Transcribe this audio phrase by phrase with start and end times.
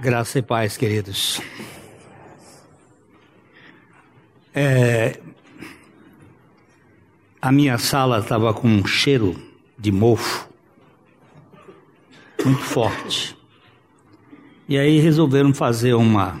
[0.00, 1.42] Graça e paz, queridos.
[4.54, 5.20] É,
[7.42, 9.36] a minha sala estava com um cheiro
[9.78, 10.48] de mofo
[12.42, 13.36] muito forte.
[14.66, 16.40] E aí resolveram fazer uma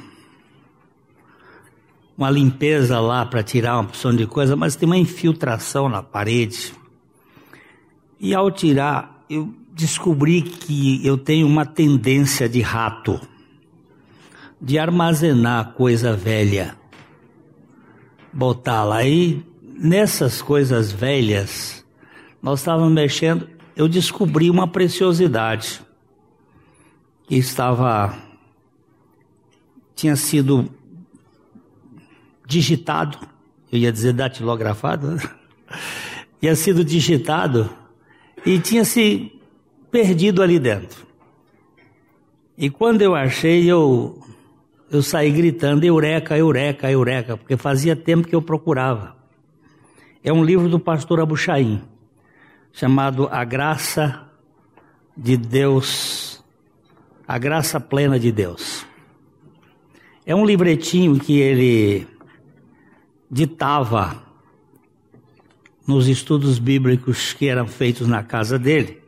[2.16, 6.72] uma limpeza lá para tirar uma porção de coisa, mas tem uma infiltração na parede.
[8.18, 13.20] E ao tirar, eu descobri que eu tenho uma tendência de rato
[14.60, 16.76] de armazenar coisa velha,
[18.34, 19.04] lá.
[19.04, 21.84] E nessas coisas velhas,
[22.42, 25.80] nós estávamos mexendo, eu descobri uma preciosidade
[27.26, 28.16] que estava,
[29.94, 30.68] tinha sido
[32.46, 33.18] digitado,
[33.72, 35.22] eu ia dizer datilografado, né?
[36.40, 37.70] tinha sido digitado
[38.44, 39.32] e tinha se
[39.90, 41.06] perdido ali dentro.
[42.56, 44.19] E quando eu achei, eu
[44.90, 49.16] eu saí gritando eureka, eureka, eureka, porque fazia tempo que eu procurava.
[50.22, 51.80] É um livro do pastor Abuchaim,
[52.72, 54.28] chamado A Graça
[55.16, 56.44] de Deus,
[57.26, 58.84] A Graça Plena de Deus.
[60.26, 62.06] É um livretinho que ele
[63.30, 64.20] ditava
[65.86, 69.00] nos estudos bíblicos que eram feitos na casa dele.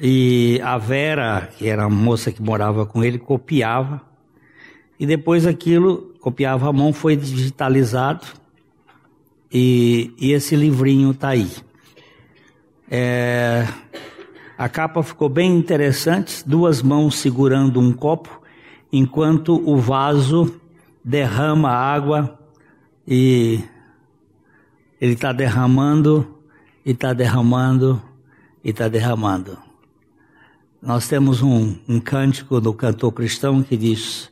[0.00, 4.11] E a Vera, que era a moça que morava com ele, copiava
[5.02, 8.24] e depois aquilo, copiava a mão, foi digitalizado
[9.52, 11.50] e, e esse livrinho está aí.
[12.88, 13.66] É,
[14.56, 18.40] a capa ficou bem interessante, duas mãos segurando um copo,
[18.92, 20.54] enquanto o vaso
[21.04, 22.38] derrama água
[23.04, 23.58] e
[25.00, 26.38] ele está derramando,
[26.86, 28.00] e está derramando,
[28.62, 29.58] e está derramando.
[30.80, 34.31] Nós temos um, um cântico do cantor cristão que diz: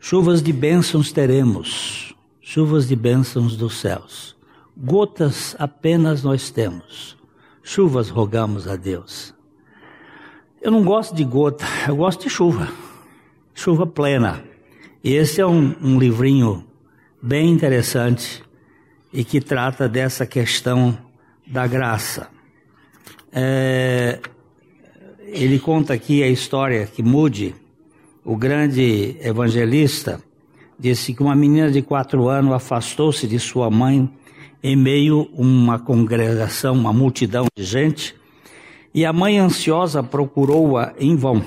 [0.00, 4.36] Chuvas de bênçãos teremos, chuvas de bênçãos dos céus.
[4.76, 7.16] Gotas apenas nós temos,
[7.64, 9.34] chuvas rogamos a Deus.
[10.62, 12.68] Eu não gosto de gota, eu gosto de chuva,
[13.52, 14.42] chuva plena.
[15.02, 16.64] E esse é um, um livrinho
[17.20, 18.42] bem interessante
[19.12, 20.96] e que trata dessa questão
[21.44, 22.28] da graça.
[23.32, 24.20] É,
[25.18, 27.54] ele conta aqui a história que Moody
[28.28, 30.20] o grande evangelista,
[30.78, 34.06] disse que uma menina de quatro anos afastou-se de sua mãe
[34.62, 38.14] em meio a uma congregação, uma multidão de gente,
[38.92, 41.42] e a mãe ansiosa procurou-a em vão.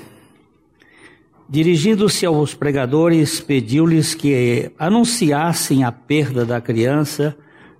[1.48, 7.36] Dirigindo-se aos pregadores, pediu-lhes que anunciassem a perda da criança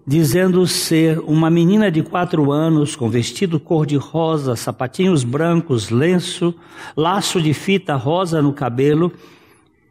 [0.06, 6.54] dizendo ser uma menina de quatro anos com vestido cor-de-rosa, sapatinhos brancos, lenço,
[6.96, 9.12] laço de fita rosa no cabelo,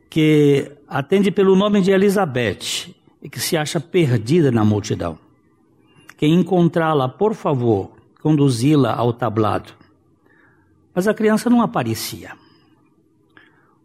[0.10, 5.18] que atende pelo nome de Elizabeth e que se acha perdida na multidão.
[6.18, 9.72] Quem encontrá-la, por favor, conduzi-la ao tablado.
[10.94, 12.32] Mas a criança não aparecia.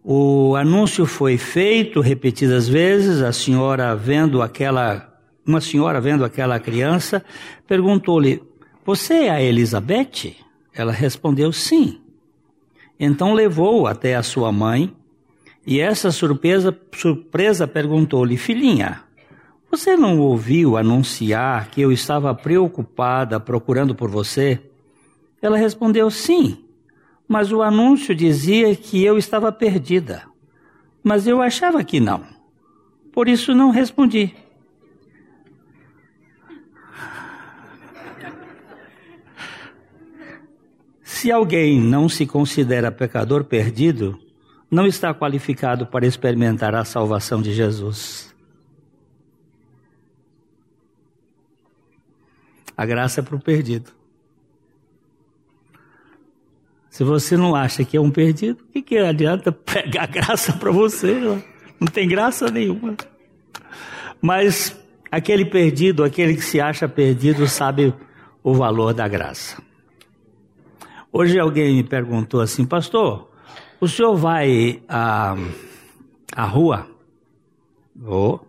[0.02, 5.15] O anúncio foi feito repetidas vezes, a senhora vendo aquela
[5.46, 7.24] uma senhora, vendo aquela criança,
[7.66, 8.42] perguntou-lhe:
[8.84, 10.36] Você é a Elizabeth?
[10.74, 12.00] Ela respondeu: Sim.
[12.98, 14.94] Então levou até a sua mãe
[15.66, 19.02] e essa surpresa, surpresa perguntou-lhe: Filhinha,
[19.70, 24.60] você não ouviu anunciar que eu estava preocupada procurando por você?
[25.42, 26.64] Ela respondeu: Sim,
[27.28, 30.22] mas o anúncio dizia que eu estava perdida.
[31.02, 32.24] Mas eu achava que não.
[33.12, 34.34] Por isso não respondi.
[41.16, 44.20] Se alguém não se considera pecador perdido,
[44.70, 48.34] não está qualificado para experimentar a salvação de Jesus.
[52.76, 53.92] A graça é para o perdido.
[56.90, 60.70] Se você não acha que é um perdido, o que, que adianta pegar graça para
[60.70, 61.14] você?
[61.80, 62.94] Não tem graça nenhuma.
[64.20, 64.78] Mas
[65.10, 67.94] aquele perdido, aquele que se acha perdido, sabe
[68.42, 69.64] o valor da graça.
[71.18, 73.30] Hoje alguém me perguntou assim, pastor,
[73.80, 75.34] o senhor vai à,
[76.30, 76.86] à rua?
[77.94, 78.46] Vou.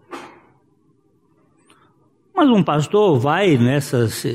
[2.36, 4.26] Mas um pastor vai nessas,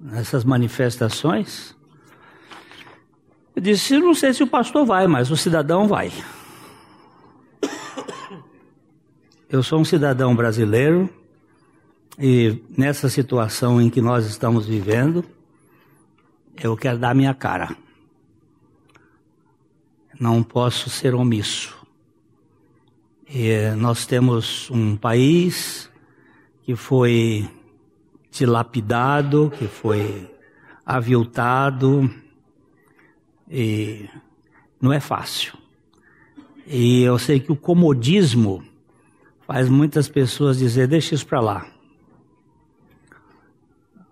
[0.00, 1.72] nessas manifestações?
[3.54, 6.10] Eu disse, não sei se o pastor vai, mas o cidadão vai.
[9.48, 11.08] Eu sou um cidadão brasileiro
[12.18, 15.24] e nessa situação em que nós estamos vivendo,
[16.64, 17.76] eu quero dar minha cara.
[20.18, 21.76] não posso ser omisso.
[23.28, 25.90] E nós temos um país
[26.62, 27.50] que foi
[28.30, 30.30] dilapidado, que foi
[30.84, 32.08] aviltado,
[33.50, 34.08] e
[34.80, 35.58] não é fácil.
[36.66, 38.64] E eu sei que o comodismo
[39.46, 41.66] faz muitas pessoas dizer: deixa isso para lá.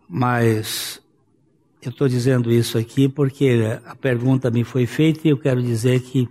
[0.08, 1.04] Mas
[1.89, 6.01] eu estou dizendo isso aqui porque a pergunta me foi feita e eu quero dizer
[6.01, 6.29] que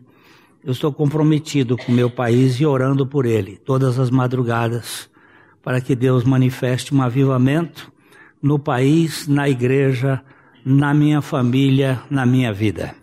[0.63, 5.09] eu estou comprometido com o meu país e orando por ele todas as madrugadas
[5.61, 7.91] para que Deus manifeste um avivamento
[8.41, 10.21] no país, na igreja,
[10.65, 12.95] na minha família, na minha vida.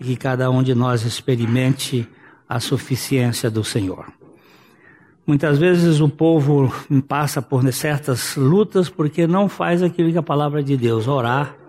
[0.00, 2.06] E que cada um de nós experimente
[2.48, 4.06] a suficiência do Senhor.
[5.26, 6.72] Muitas vezes o povo
[7.08, 11.65] passa por certas lutas porque não faz aquilo que a palavra de Deus, orar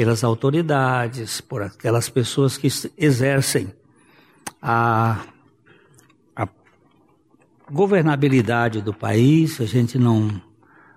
[0.00, 3.70] pelas autoridades, por aquelas pessoas que exercem
[4.62, 5.26] a,
[6.34, 6.48] a
[7.70, 10.40] governabilidade do país, a gente não.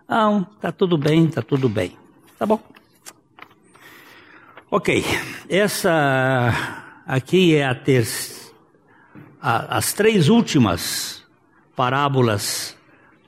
[0.07, 1.97] Não, tá tudo bem, tá tudo bem.
[2.39, 2.63] Tá bom.
[4.71, 5.03] Ok,
[5.49, 8.07] essa aqui é a ter,
[9.41, 11.25] a, as três últimas
[11.75, 12.77] parábolas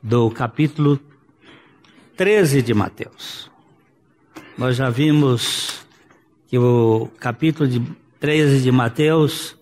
[0.02, 0.98] do capítulo
[2.16, 3.54] 13 de Mateus.
[4.58, 5.86] Nós já vimos
[6.48, 7.82] que o capítulo de
[8.22, 9.54] 13 de Mateus,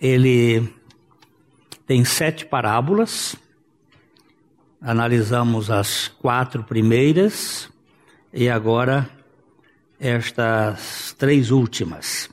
[0.00, 0.72] ele
[1.84, 3.34] tem sete parábolas.
[4.80, 7.68] Analisamos as quatro primeiras
[8.32, 9.10] e agora
[9.98, 12.30] estas três últimas.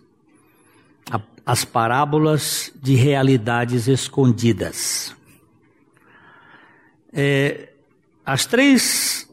[1.44, 5.16] As parábolas de realidades escondidas.
[7.12, 7.70] É,
[8.24, 9.27] as três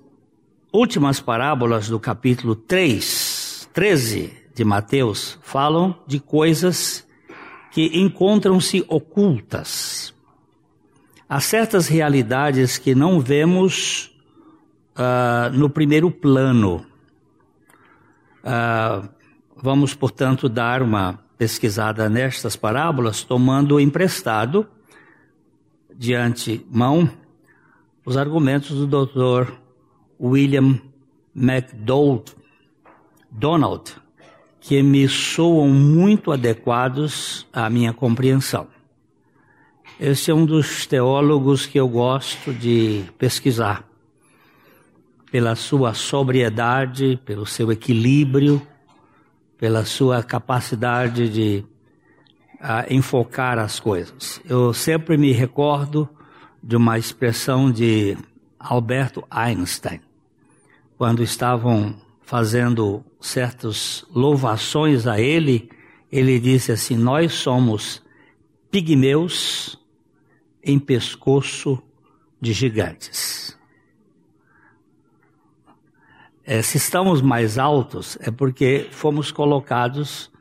[0.75, 7.07] últimas parábolas do capítulo 3, 13 de Mateus falam de coisas
[7.71, 10.13] que encontram-se ocultas.
[11.29, 14.13] Há certas realidades que não vemos
[14.97, 16.85] uh, no primeiro plano.
[18.43, 19.09] Uh,
[19.57, 24.67] vamos, portanto, dar uma pesquisada nestas parábolas, tomando emprestado,
[25.97, 27.09] diante mão,
[28.05, 29.64] os argumentos do doutor
[30.21, 30.81] William
[31.35, 32.35] MacDonald,
[33.31, 33.95] Donald,
[34.61, 38.69] que me soam muito adequados à minha compreensão.
[40.01, 43.89] Esse é um dos teólogos que eu gosto de pesquisar,
[45.31, 48.61] pela sua sobriedade, pelo seu equilíbrio,
[49.59, 51.65] pela sua capacidade de
[52.61, 54.41] uh, enfocar as coisas.
[54.49, 56.09] Eu sempre me recordo
[56.63, 58.17] de uma expressão de
[58.59, 60.01] Alberto Einstein,
[61.05, 65.69] quando estavam fazendo certas louvações a ele,
[66.11, 68.03] ele disse assim: Nós somos
[68.71, 69.79] pigmeus
[70.63, 71.79] em pescoço
[72.41, 73.55] de gigantes.
[76.43, 80.33] É, se estamos mais altos, é porque fomos colocados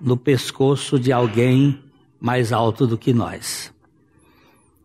[0.00, 1.82] no pescoço de alguém
[2.20, 3.74] mais alto do que nós.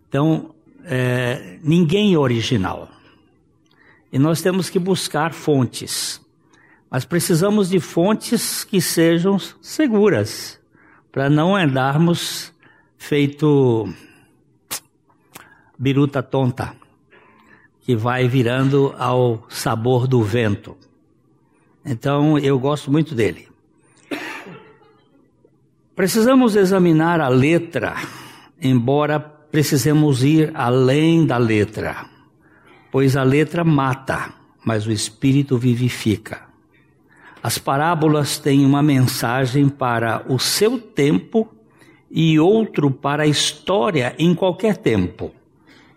[0.09, 2.92] Então, é, ninguém é original.
[4.13, 6.21] E nós temos que buscar fontes.
[6.87, 10.59] Mas precisamos de fontes que sejam seguras,
[11.11, 12.53] para não andarmos
[12.95, 13.91] feito
[15.79, 16.75] biruta tonta,
[17.81, 20.77] que vai virando ao sabor do vento.
[21.83, 23.47] Então eu gosto muito dele.
[25.95, 27.95] Precisamos examinar a letra,
[28.61, 32.12] embora precisamos ir além da letra,
[32.93, 34.31] pois a letra mata,
[34.63, 36.43] mas o espírito vivifica.
[37.41, 41.51] As parábolas têm uma mensagem para o seu tempo
[42.11, 45.31] e outro para a história em qualquer tempo.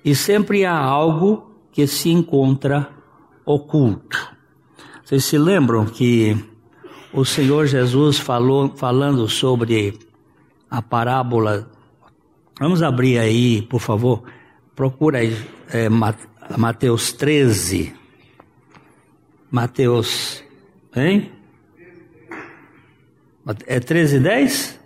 [0.02, 2.88] E sempre há algo que se encontra
[3.44, 4.34] oculto.
[5.04, 6.34] Vocês se lembram que
[7.12, 9.98] o Senhor Jesus falou falando sobre
[10.70, 11.70] a parábola
[12.58, 14.22] Vamos abrir aí, por favor.
[14.74, 15.36] Procura aí
[15.70, 15.90] é,
[16.56, 17.94] Mateus 13.
[19.50, 20.44] Mateus.
[20.94, 21.32] Hein?
[23.66, 24.80] É 13 e 10?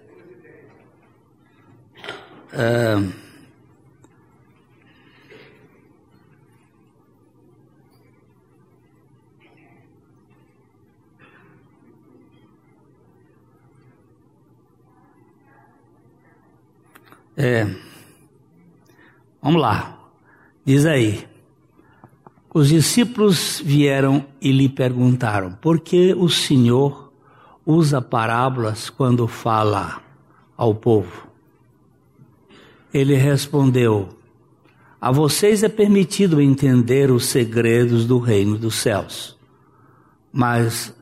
[2.52, 2.96] É,
[17.42, 17.64] É,
[19.40, 19.98] vamos lá.
[20.62, 21.29] Diz aí.
[22.52, 27.10] Os discípulos vieram e lhe perguntaram: por que o Senhor
[27.64, 30.02] usa parábolas quando fala
[30.56, 31.28] ao povo.
[32.92, 34.08] Ele respondeu:
[35.00, 39.38] A vocês é permitido entender os segredos do reino dos céus,
[40.32, 40.94] mas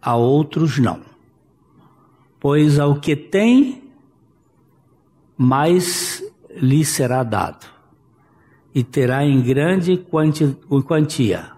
[0.00, 1.00] a outros não.
[2.38, 3.82] Pois ao que tem,
[5.36, 6.22] mais
[6.54, 7.66] lhe será dado,
[8.74, 9.96] e terá em grande
[10.86, 11.52] quantia.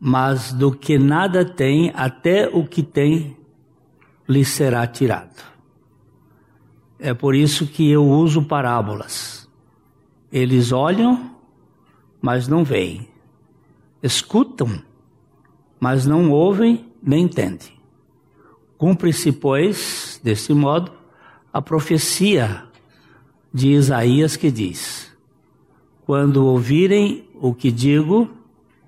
[0.00, 3.36] Mas do que nada tem, até o que tem
[4.28, 5.42] lhe será tirado.
[6.98, 9.48] É por isso que eu uso parábolas.
[10.32, 11.36] Eles olham,
[12.20, 13.08] mas não veem.
[14.02, 14.82] Escutam,
[15.78, 17.74] mas não ouvem nem entendem.
[18.78, 20.92] Cumpre-se, pois, desse modo,
[21.52, 22.64] a profecia
[23.52, 25.03] de Isaías que diz:
[26.06, 28.28] Quando ouvirem o que digo,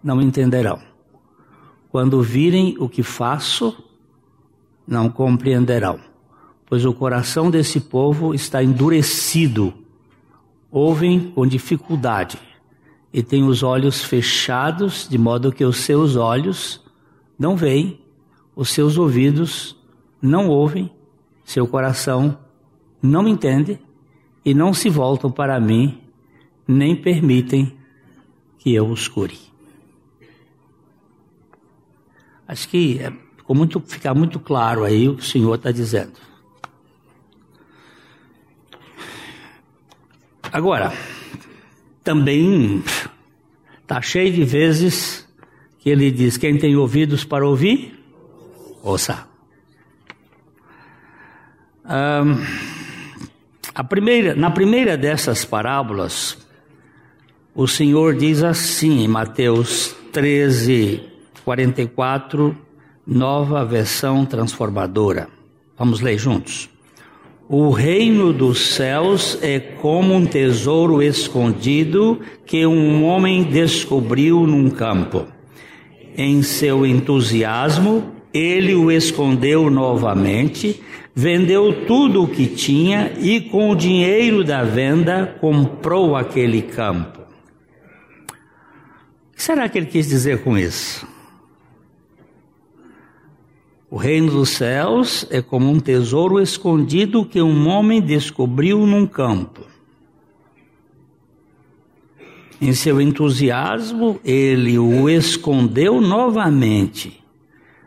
[0.03, 0.81] não entenderão.
[1.91, 3.77] Quando virem o que faço,
[4.87, 6.01] não compreenderão
[6.67, 9.73] pois o coração desse povo está endurecido,
[10.71, 12.39] ouvem com dificuldade
[13.13, 16.83] e têm os olhos fechados, de modo que os seus olhos
[17.39, 18.01] não veem,
[18.55, 19.77] os seus ouvidos
[20.21, 20.91] não ouvem,
[21.45, 22.37] seu coração
[23.01, 23.79] não entende
[24.45, 26.01] e não se voltam para mim,
[26.67, 27.77] nem permitem
[28.59, 29.39] que eu os cure.
[32.49, 36.15] Acho que é, ficou muito, fica muito claro aí o que o Senhor está dizendo.
[40.53, 40.93] Agora,
[42.05, 42.83] também
[43.83, 45.29] está cheio de vezes
[45.79, 47.99] que ele diz: quem tem ouvidos para ouvir,
[48.83, 49.27] ouça.
[51.85, 52.45] Um,
[53.75, 56.46] a primeira, na primeira dessas parábolas,
[57.57, 61.01] o Senhor diz assim em Mateus 13,
[61.43, 62.55] 44,
[63.07, 65.27] nova versão transformadora.
[65.79, 66.69] Vamos ler juntos.
[67.49, 75.27] O reino dos céus é como um tesouro escondido que um homem descobriu num campo.
[76.15, 80.79] Em seu entusiasmo, ele o escondeu novamente,
[81.15, 87.26] vendeu tudo o que tinha e, com o dinheiro da venda, comprou aquele campo.
[89.37, 91.07] Que será que ele quis dizer com isso?
[93.91, 99.61] O reino dos céus é como um tesouro escondido que um homem descobriu num campo.
[102.59, 107.23] Em seu entusiasmo, ele o escondeu novamente,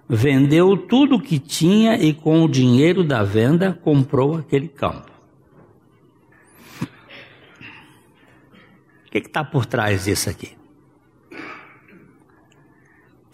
[0.08, 5.12] vendeu tudo o que tinha e, com o dinheiro da venda, comprou aquele campo.
[9.08, 10.59] O que está por trás disso aqui?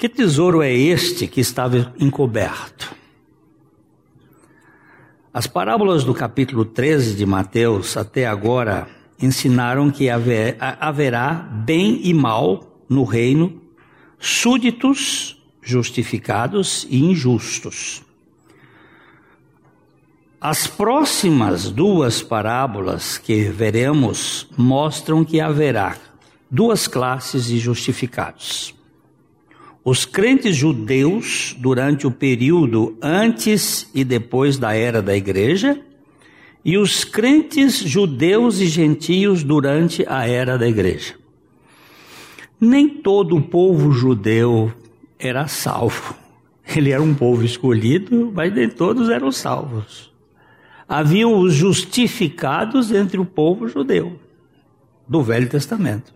[0.05, 2.95] Que tesouro é este que estava encoberto?
[5.33, 8.87] As parábolas do capítulo 13 de Mateus até agora
[9.19, 11.31] ensinaram que haverá
[11.65, 13.59] bem e mal no reino,
[14.19, 18.03] súditos, justificados e injustos.
[20.39, 25.97] As próximas duas parábolas que veremos mostram que haverá
[26.51, 28.75] duas classes de justificados
[29.85, 35.79] os crentes judeus, durante o período antes e depois da era da igreja,
[36.65, 41.13] e os crentes judeus e gentios durante a era da igreja.
[42.59, 44.73] Nem todo o povo judeu
[45.19, 46.15] era salvo.
[46.75, 50.11] Ele era um povo escolhido, mas nem todos eram salvos.
[50.89, 54.19] Haviam os justificados entre o povo judeu
[55.07, 56.11] do Velho Testamento.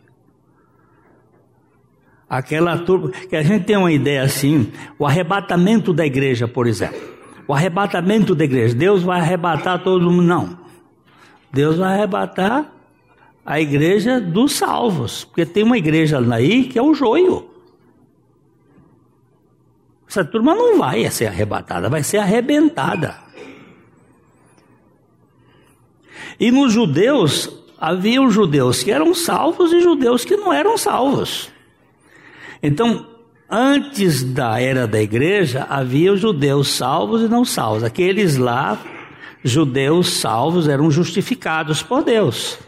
[2.30, 7.00] Aquela turma, que a gente tem uma ideia assim, o arrebatamento da igreja, por exemplo.
[7.48, 10.60] O arrebatamento da igreja, Deus vai arrebatar todo mundo, não.
[11.52, 12.72] Deus vai arrebatar
[13.44, 17.50] a igreja dos salvos, porque tem uma igreja aí que é o joio.
[20.08, 23.16] Essa turma não vai ser arrebatada, vai ser arrebentada.
[26.40, 31.52] E nos judeus, havia judeus que eram salvos e judeus que não eram salvos.
[32.62, 33.06] Então,
[33.50, 37.84] antes da era da igreja, havia os judeus salvos e não salvos.
[37.84, 38.82] Aqueles lá,
[39.44, 42.60] judeus salvos, eram justificados por Deus.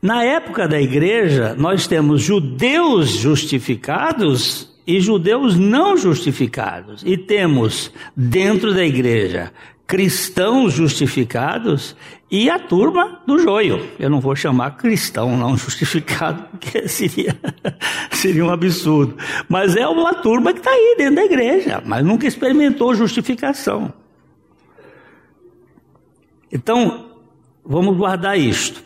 [0.00, 7.02] Na época da igreja, nós temos judeus justificados e judeus não justificados.
[7.06, 9.52] E temos dentro da igreja
[9.92, 11.94] cristãos justificados
[12.30, 13.90] e a turma do joio.
[13.98, 17.38] Eu não vou chamar cristão não justificado, porque seria,
[18.10, 19.14] seria um absurdo.
[19.50, 23.92] Mas é uma turma que está aí dentro da igreja, mas nunca experimentou justificação.
[26.50, 27.10] Então,
[27.62, 28.82] vamos guardar isto.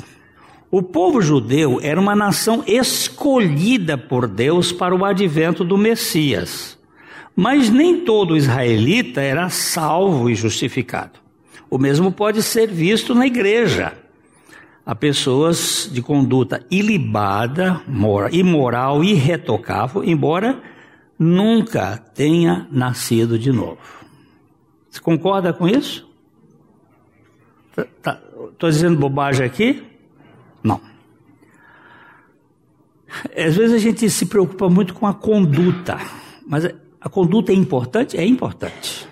[0.73, 6.77] O povo judeu era uma nação escolhida por Deus para o advento do Messias.
[7.37, 11.21] Mas nem todo israelita era salvo e justificado.
[11.69, 13.93] O mesmo pode ser visto na igreja.
[14.87, 17.83] Há pessoas de conduta ilibada,
[18.33, 20.62] imoral, irretocável, embora
[21.19, 23.78] nunca tenha nascido de novo.
[24.88, 26.09] Você concorda com isso?
[27.71, 28.14] Estou tá,
[28.59, 29.85] tá, dizendo bobagem aqui?
[30.62, 30.81] Não.
[33.37, 35.99] Às vezes a gente se preocupa muito com a conduta,
[36.47, 36.64] mas
[37.07, 38.17] a conduta é importante?
[38.17, 39.09] É importante.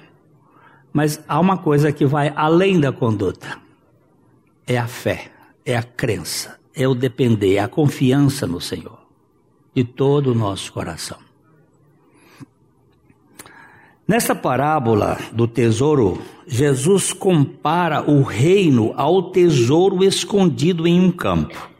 [0.92, 3.56] Mas há uma coisa que vai além da conduta:
[4.66, 5.30] é a fé,
[5.64, 8.98] é a crença, é o depender, é a confiança no Senhor,
[9.72, 11.18] de todo o nosso coração.
[14.08, 21.70] Nesta parábola do tesouro, Jesus compara o reino ao tesouro escondido em um campo.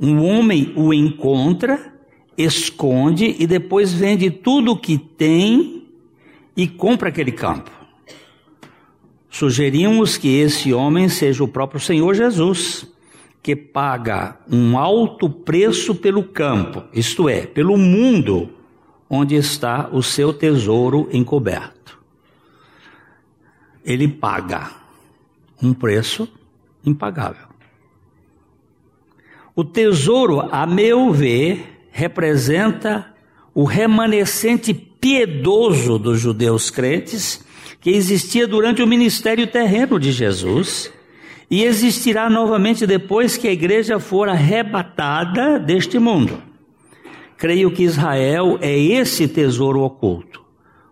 [0.00, 1.97] Um homem o encontra,
[2.38, 5.82] esconde e depois vende tudo o que tem
[6.56, 7.70] e compra aquele campo.
[9.28, 12.86] Sugerimos que esse homem seja o próprio Senhor Jesus,
[13.42, 18.50] que paga um alto preço pelo campo, isto é, pelo mundo
[19.10, 21.98] onde está o seu tesouro encoberto.
[23.84, 24.70] Ele paga
[25.62, 26.28] um preço
[26.84, 27.48] impagável.
[29.56, 33.06] O tesouro, a meu ver, representa
[33.54, 37.44] o remanescente piedoso dos judeus crentes
[37.80, 40.92] que existia durante o ministério terreno de Jesus
[41.50, 46.42] e existirá novamente depois que a igreja for arrebatada deste mundo.
[47.36, 50.42] Creio que Israel é esse tesouro oculto,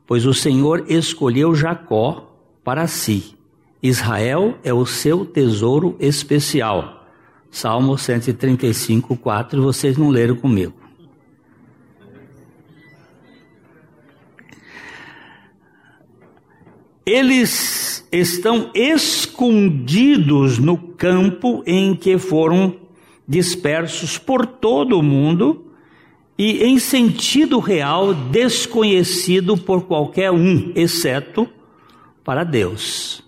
[0.07, 3.37] pois o Senhor escolheu Jacó para si.
[3.83, 7.07] Israel é o seu tesouro especial.
[7.51, 10.86] Salmo 135, 4, vocês não leram comigo.
[17.09, 22.75] Eles estão escondidos no campo em que foram
[23.29, 25.67] dispersos por todo o mundo
[26.37, 31.49] e em sentido real desconhecido por qualquer um, exceto
[32.25, 33.23] para Deus.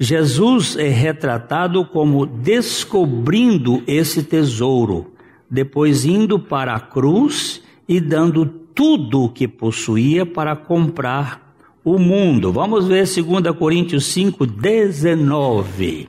[0.00, 5.12] Jesus é retratado como descobrindo esse tesouro,
[5.48, 11.45] depois indo para a cruz e dando tudo o que possuía para comprar
[11.86, 12.52] o mundo.
[12.52, 16.08] Vamos ver 2 Coríntios 5, 19.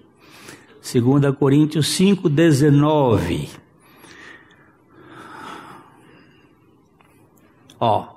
[0.81, 3.47] 2 Coríntios 5, 19.
[7.79, 8.07] Ó,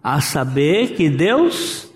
[0.00, 1.90] a saber que Deus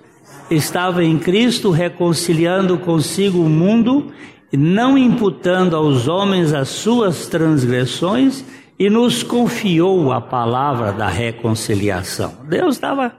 [0.51, 4.13] estava em Cristo reconciliando consigo o mundo,
[4.53, 8.45] não imputando aos homens as suas transgressões,
[8.77, 12.39] e nos confiou a palavra da reconciliação.
[12.49, 13.13] Deus estava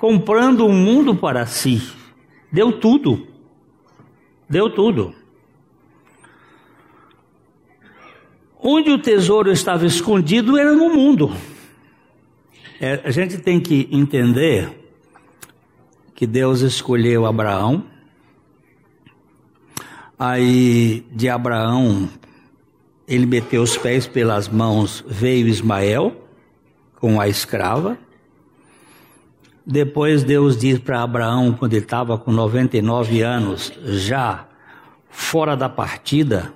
[0.00, 1.92] comprando o mundo para si.
[2.50, 3.28] Deu tudo.
[4.48, 5.14] Deu tudo.
[8.58, 11.30] Onde o tesouro estava escondido era no mundo.
[12.80, 14.90] É, a gente tem que entender
[16.14, 17.84] que Deus escolheu Abraão.
[20.18, 22.08] Aí de Abraão,
[23.06, 26.26] ele meteu os pés pelas mãos, veio Ismael
[26.96, 27.98] com a escrava.
[29.70, 34.48] Depois Deus diz para Abraão, quando ele estava com 99 anos, já
[35.08, 36.52] fora da partida,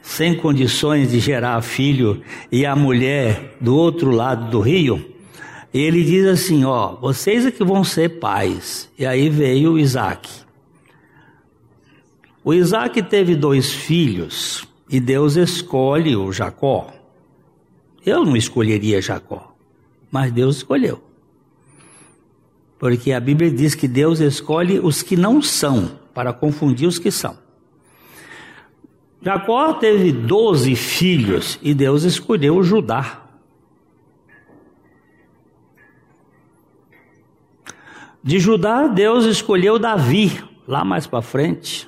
[0.00, 2.22] sem condições de gerar filho,
[2.52, 5.04] e a mulher do outro lado do rio,
[5.74, 8.88] ele diz assim: Ó, vocês é que vão ser pais.
[8.96, 10.30] E aí veio Isaac.
[12.44, 16.92] O Isaac teve dois filhos, e Deus escolhe o Jacó.
[18.06, 19.56] Eu não escolheria Jacó,
[20.08, 21.09] mas Deus escolheu.
[22.80, 27.10] Porque a Bíblia diz que Deus escolhe os que não são, para confundir os que
[27.10, 27.38] são.
[29.22, 33.26] Jacó teve doze filhos e Deus escolheu Judá.
[38.24, 41.86] De Judá, Deus escolheu Davi, lá mais para frente.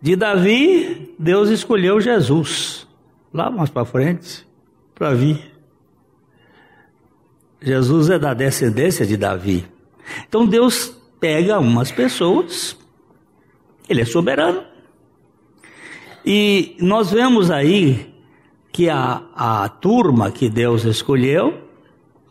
[0.00, 2.86] De Davi, Deus escolheu Jesus,
[3.34, 4.46] lá mais para frente,
[4.94, 5.57] para vir.
[7.60, 9.64] Jesus é da descendência de Davi.
[10.28, 12.76] Então Deus pega umas pessoas,
[13.88, 14.62] ele é soberano.
[16.24, 18.12] E nós vemos aí
[18.72, 21.62] que a, a turma que Deus escolheu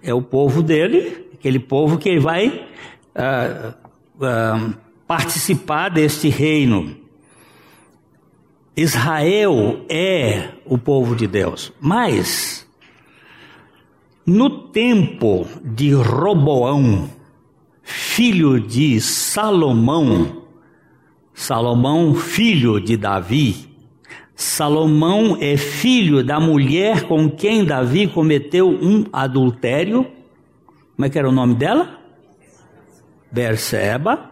[0.01, 2.47] é o povo dele, aquele povo que vai
[3.15, 3.73] uh,
[4.23, 4.73] uh,
[5.05, 6.95] participar deste reino.
[8.75, 12.66] Israel é o povo de Deus, mas
[14.27, 17.09] no tempo de Roboão,
[17.81, 20.43] filho de Salomão,
[21.33, 23.67] Salomão, filho de Davi,
[24.35, 30.05] Salomão é filho da mulher com quem Davi cometeu um adultério.
[30.95, 31.99] Como é que era o nome dela?
[33.31, 34.29] Berseba.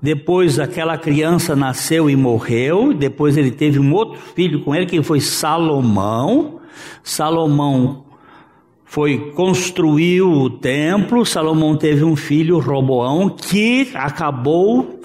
[0.00, 2.92] Depois aquela criança nasceu e morreu.
[2.92, 6.60] Depois ele teve um outro filho com ele, que foi Salomão.
[7.02, 8.01] Salomão
[8.92, 11.24] foi construiu o templo.
[11.24, 15.00] Salomão teve um filho, Roboão, que acabou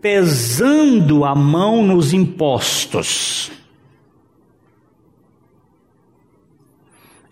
[0.00, 3.50] pesando a mão nos impostos.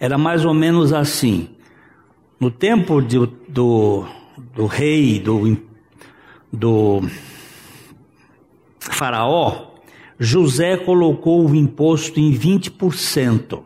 [0.01, 1.51] Era mais ou menos assim.
[2.41, 4.05] No tempo de, do,
[4.53, 5.57] do rei, do,
[6.53, 7.01] do
[8.81, 9.69] faraó,
[10.19, 13.63] José colocou o imposto em 20%.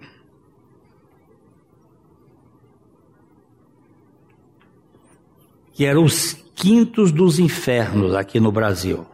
[5.75, 9.05] Que eram os quintos dos infernos aqui no Brasil.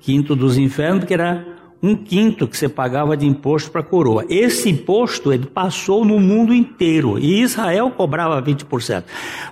[0.00, 1.46] Quinto dos infernos, porque era
[1.82, 4.24] um quinto que você pagava de imposto para a coroa.
[4.28, 9.04] Esse imposto ele passou no mundo inteiro e Israel cobrava 20%.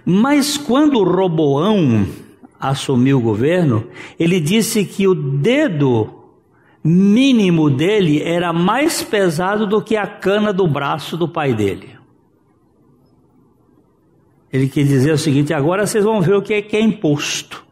[0.05, 2.07] Mas quando Roboão
[2.59, 3.87] assumiu o governo,
[4.18, 6.09] ele disse que o dedo
[6.83, 11.93] mínimo dele era mais pesado do que a cana do braço do pai dele.
[14.54, 17.66] Ele quer dizer o seguinte: agora vocês vão ver o que é, que é imposto.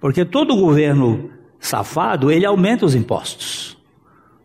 [0.00, 3.76] Porque todo governo safado, ele aumenta os impostos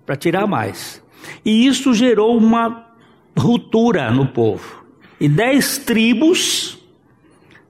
[0.03, 0.99] para tirar mais.
[1.45, 2.87] E isso gerou uma
[3.37, 4.83] ruptura no povo.
[5.19, 6.79] E dez tribos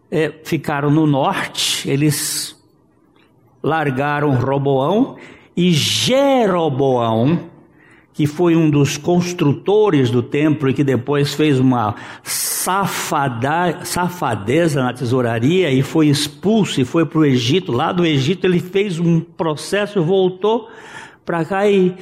[0.10, 2.58] é, ficaram no norte, eles
[3.62, 5.18] largaram Roboão
[5.58, 7.50] e Jeroboão,
[8.14, 11.96] que foi um dos construtores do templo e que depois fez uma
[12.64, 17.72] safada, safadeza na tesouraria e foi expulso e foi para o Egito.
[17.72, 20.70] Lá do Egito ele fez um processo, voltou
[21.26, 21.96] para cá e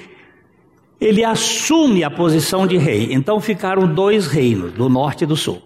[1.00, 3.10] ele assume a posição de rei.
[3.12, 5.62] Então ficaram dois reinos, do norte e do sul: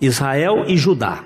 [0.00, 1.24] Israel e Judá.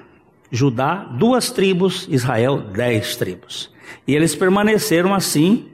[0.51, 3.71] Judá, duas tribos, Israel, dez tribos.
[4.07, 5.67] E eles permaneceram assim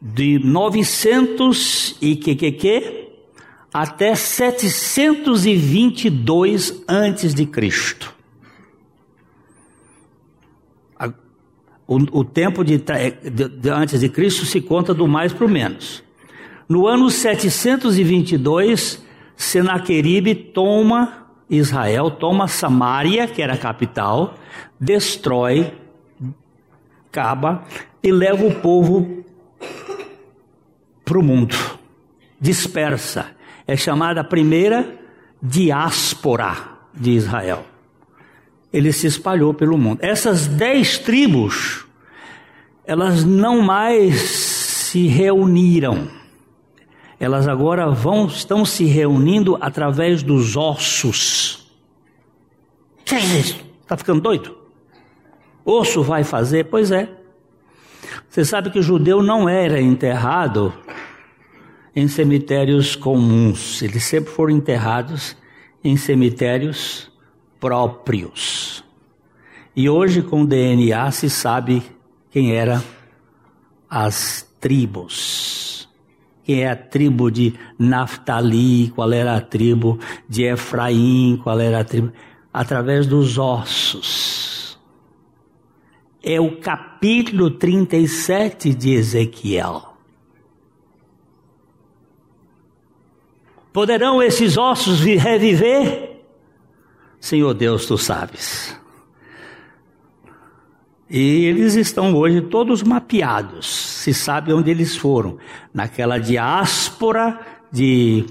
[0.00, 3.01] de 900 e que que que
[3.72, 8.14] até 722 antes de Cristo.
[11.86, 15.48] O, o tempo de, de, de, antes de Cristo se conta do mais para o
[15.48, 16.04] menos.
[16.68, 19.02] No ano 722,
[19.36, 24.34] Senaqueribe toma Israel, toma Samaria, que era a capital,
[24.78, 25.72] destrói,
[27.08, 27.64] acaba
[28.02, 29.24] e leva o povo
[31.04, 31.56] para o mundo,
[32.40, 33.34] dispersa
[33.72, 35.00] é chamada a primeira
[35.42, 36.54] diáspora
[36.92, 37.64] de Israel.
[38.70, 39.98] Ele se espalhou pelo mundo.
[40.02, 41.86] Essas dez tribos,
[42.84, 46.06] elas não mais se reuniram.
[47.18, 51.72] Elas agora vão, estão se reunindo através dos ossos.
[53.06, 53.58] Que é isso?
[53.80, 54.54] Está ficando doido?
[55.64, 56.64] Osso vai fazer?
[56.64, 57.08] Pois é.
[58.28, 60.74] Você sabe que judeu não era enterrado
[61.94, 65.36] em cemitérios comuns, eles sempre foram enterrados
[65.84, 67.10] em cemitérios
[67.60, 68.82] próprios.
[69.74, 71.82] E hoje, com DNA, se sabe
[72.30, 72.82] quem eram
[73.88, 75.88] as tribos.
[76.44, 81.84] Quem é a tribo de Naftali, qual era a tribo de Efraim, qual era a
[81.84, 82.12] tribo.
[82.52, 84.78] Através dos ossos.
[86.22, 89.91] É o capítulo 37 de Ezequiel.
[93.72, 96.20] Poderão esses ossos reviver?
[97.18, 98.78] Senhor Deus, tu sabes.
[101.08, 105.38] E eles estão hoje todos mapeados, se sabe onde eles foram,
[105.72, 107.38] naquela diáspora
[107.70, 108.24] de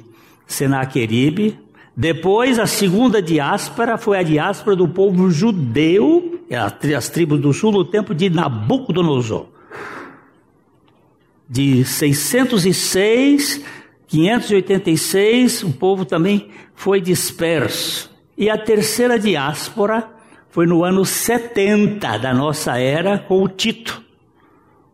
[0.47, 1.59] Senaqueribe.
[1.95, 6.39] Depois, a segunda diáspora foi a diáspora do povo judeu,
[6.95, 9.47] as tribos do sul, no tempo de Nabucodonosor.
[11.47, 13.61] De 606
[14.11, 18.11] 586, o povo também foi disperso.
[18.37, 20.09] E a terceira diáspora
[20.49, 24.03] foi no ano 70 da nossa era, com o Tito,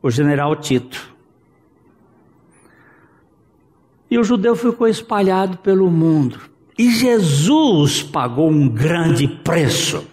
[0.03, 1.15] o general Tito.
[4.09, 6.39] E o judeu ficou espalhado pelo mundo.
[6.77, 10.05] E Jesus pagou um grande preço.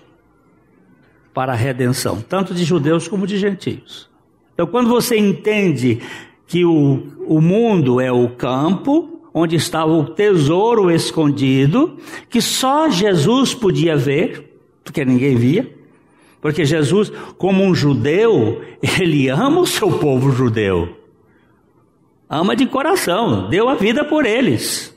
[1.34, 4.08] para a redenção, tanto de judeus como de gentios.
[4.54, 6.00] Então, quando você entende
[6.46, 11.96] que o, o mundo é o campo, onde estava o tesouro escondido,
[12.28, 15.74] que só Jesus podia ver, porque ninguém via,
[16.40, 18.60] porque Jesus, como um judeu,
[19.00, 20.96] ele ama o seu povo judeu.
[22.28, 24.94] Ama de coração, deu a vida por eles.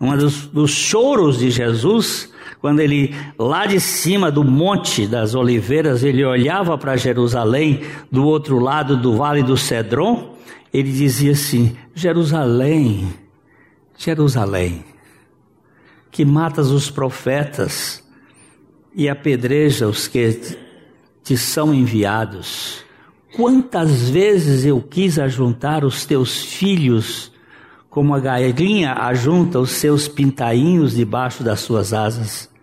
[0.00, 2.33] Um dos, dos choros de Jesus
[2.64, 8.58] quando ele, lá de cima do Monte das Oliveiras, ele olhava para Jerusalém, do outro
[8.58, 10.34] lado do Vale do Cedron,
[10.72, 13.12] ele dizia assim: Jerusalém,
[13.98, 14.82] Jerusalém,
[16.10, 18.02] que matas os profetas
[18.94, 20.56] e apedreja os que
[21.22, 22.82] te são enviados.
[23.36, 27.30] Quantas vezes eu quis ajuntar os teus filhos,
[27.90, 32.53] como a galinha ajunta os seus pintainhos debaixo das suas asas,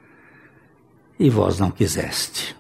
[1.22, 2.56] e vós não quiseste.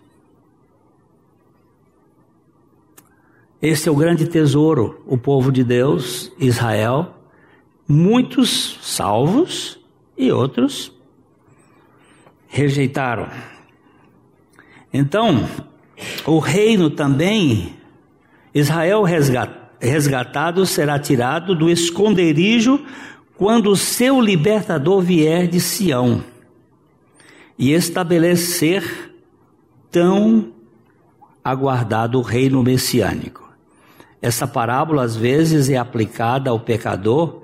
[3.60, 7.15] Este é o grande tesouro, o povo de Deus, Israel,
[7.88, 9.80] muitos salvos
[10.15, 10.93] e outros
[12.47, 13.30] rejeitaram.
[14.93, 15.50] Então,
[16.28, 17.76] o reino também,
[18.54, 19.04] Israel
[19.80, 22.80] resgatado será tirado do esconderijo
[23.36, 26.31] quando o seu libertador vier de Sião
[27.62, 29.13] e estabelecer
[29.91, 30.52] tão
[31.43, 33.47] aguardado reino messiânico.
[34.19, 37.43] Essa parábola às vezes é aplicada ao pecador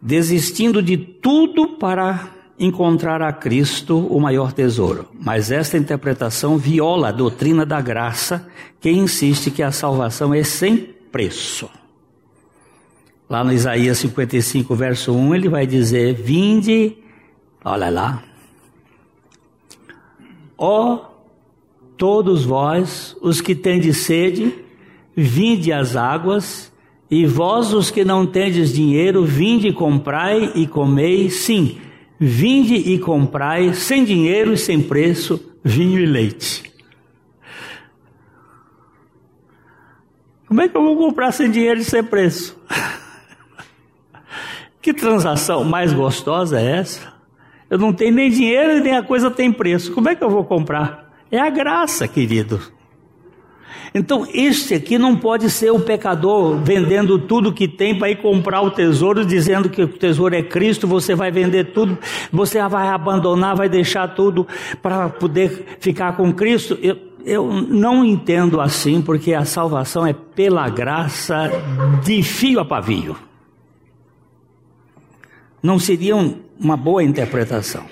[0.00, 5.08] desistindo de tudo para encontrar a Cristo o maior tesouro.
[5.20, 8.48] Mas esta interpretação viola a doutrina da graça,
[8.80, 11.68] que insiste que a salvação é sem preço.
[13.28, 16.98] Lá no Isaías 55, verso 1, ele vai dizer: Vinde,
[17.64, 18.22] olha lá,
[20.56, 21.14] Ó
[21.96, 24.54] todos vós, os que tendes sede,
[25.16, 26.72] vinde às águas,
[27.10, 31.78] e vós, os que não tendes dinheiro, vinde comprai e comei, sim,
[32.18, 36.72] vinde e comprai, sem dinheiro e sem preço, vinho e leite.
[40.48, 42.58] Como é que eu vou comprar sem dinheiro e sem preço?
[44.80, 47.13] que transação mais gostosa é essa?
[47.68, 49.92] Eu não tenho nem dinheiro e nem a coisa tem preço.
[49.92, 51.12] Como é que eu vou comprar?
[51.30, 52.60] É a graça, querido.
[53.94, 58.60] Então, este aqui não pode ser o pecador vendendo tudo que tem para ir comprar
[58.60, 61.96] o tesouro, dizendo que o tesouro é Cristo, você vai vender tudo,
[62.32, 64.46] você vai abandonar, vai deixar tudo
[64.82, 66.76] para poder ficar com Cristo.
[66.82, 71.48] Eu, eu não entendo assim, porque a salvação é pela graça
[72.02, 73.16] de fio a pavio.
[75.62, 77.84] Não seriam uma boa interpretação.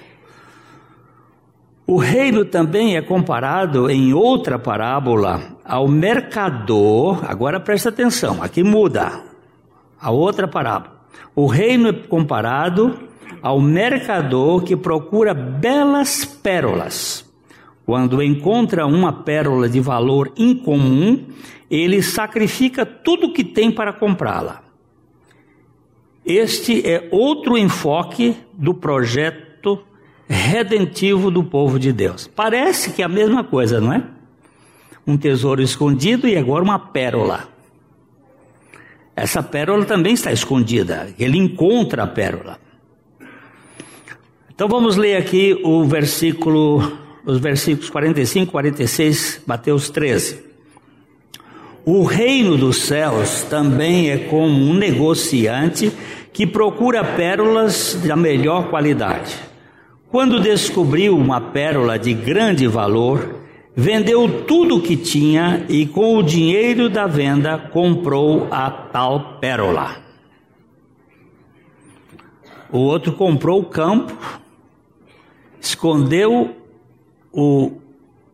[1.87, 7.25] O reino também é comparado em outra parábola ao mercador.
[7.29, 9.20] Agora presta atenção, aqui muda.
[10.01, 11.03] A outra parábola.
[11.35, 12.98] O reino é comparado
[13.42, 17.31] ao mercador que procura belas pérolas.
[17.85, 21.27] Quando encontra uma pérola de valor incomum,
[21.68, 24.62] ele sacrifica tudo que tem para comprá-la.
[26.24, 29.82] Este é outro enfoque do projeto
[30.28, 32.28] redentivo do povo de Deus.
[32.28, 34.04] Parece que é a mesma coisa, não é?
[35.06, 37.48] Um tesouro escondido e agora uma pérola.
[39.16, 42.58] Essa pérola também está escondida, ele encontra a pérola.
[44.54, 50.51] Então vamos ler aqui o versículo, os versículos 45, 46, Mateus 13.
[51.84, 55.92] O reino dos céus também é como um negociante
[56.32, 59.34] que procura pérolas da melhor qualidade.
[60.08, 63.40] Quando descobriu uma pérola de grande valor,
[63.74, 69.96] vendeu tudo o que tinha e com o dinheiro da venda comprou a tal pérola.
[72.70, 74.16] O outro comprou o campo,
[75.60, 76.54] escondeu
[77.32, 77.72] o,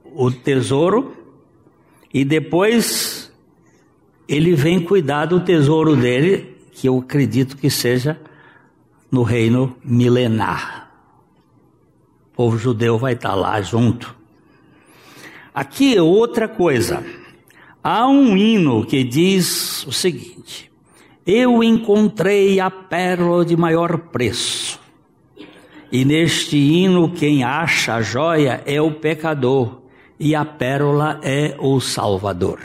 [0.04, 1.16] o tesouro
[2.12, 3.17] e depois
[4.28, 8.20] ele vem cuidar do tesouro dele, que eu acredito que seja
[9.10, 10.90] no reino milenar.
[12.26, 14.14] O povo judeu vai estar lá junto.
[15.54, 17.02] Aqui é outra coisa.
[17.82, 20.70] Há um hino que diz o seguinte:
[21.26, 24.78] Eu encontrei a pérola de maior preço.
[25.90, 29.80] E neste hino, quem acha a joia é o pecador,
[30.20, 32.60] e a pérola é o Salvador.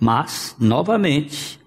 [0.00, 1.58] Mas, novamente,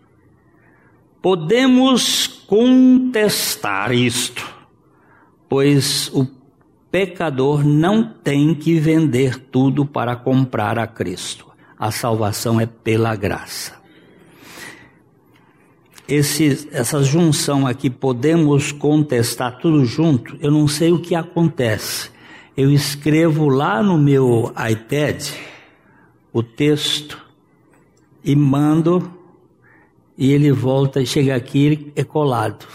[1.21, 4.47] podemos contestar isto,
[5.47, 6.27] pois o
[6.89, 11.47] pecador não tem que vender tudo para comprar a Cristo.
[11.77, 13.79] A salvação é pela graça.
[16.07, 22.11] Esse, essa junção aqui, podemos contestar tudo junto, eu não sei o que acontece.
[22.55, 25.23] Eu escrevo lá no meu iPad
[26.33, 27.30] o texto
[28.23, 29.11] e mando,
[30.17, 32.65] e ele volta e chega aqui é colado.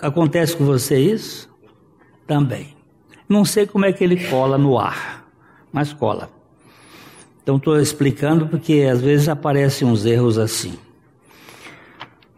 [0.00, 1.48] Acontece com você isso?
[2.26, 2.76] Também.
[3.28, 5.26] Não sei como é que ele cola no ar,
[5.72, 6.30] mas cola.
[7.42, 10.74] Então estou explicando porque às vezes aparecem uns erros assim.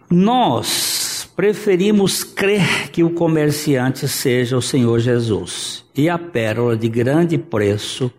[0.09, 7.37] Nós preferimos crer que o comerciante seja o Senhor Jesus e a pérola de grande
[7.37, 8.11] preço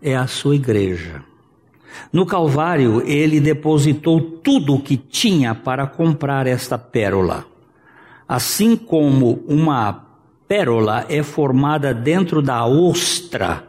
[0.00, 1.22] é a sua igreja.
[2.12, 7.46] No Calvário, ele depositou tudo o que tinha para comprar esta pérola.
[8.28, 10.04] Assim como uma
[10.48, 13.64] pérola é formada dentro da ostra,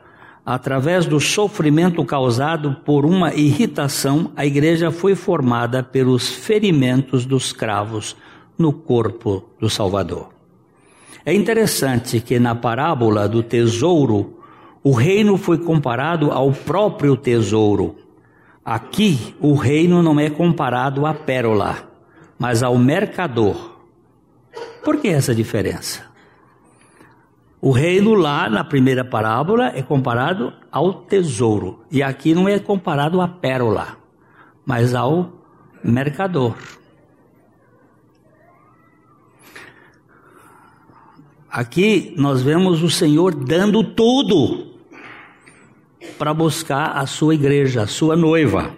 [0.46, 8.16] através do sofrimento causado por uma irritação, a igreja foi formada pelos ferimentos dos cravos
[8.58, 10.30] no corpo do Salvador.
[11.26, 14.38] É interessante que na parábola do tesouro,
[14.84, 17.96] o reino foi comparado ao próprio tesouro.
[18.65, 21.88] Aqui, o reino não é comparado à pérola,
[22.39, 23.78] mas ao mercador.
[24.84, 26.04] Por que essa diferença?
[27.62, 33.21] O reino lá na primeira parábola é comparado ao tesouro, e aqui não é comparado
[33.21, 33.97] à pérola,
[34.65, 35.43] mas ao
[35.84, 36.56] mercador.
[41.47, 44.75] Aqui nós vemos o Senhor dando tudo
[46.18, 48.72] para buscar a sua igreja, a sua noiva.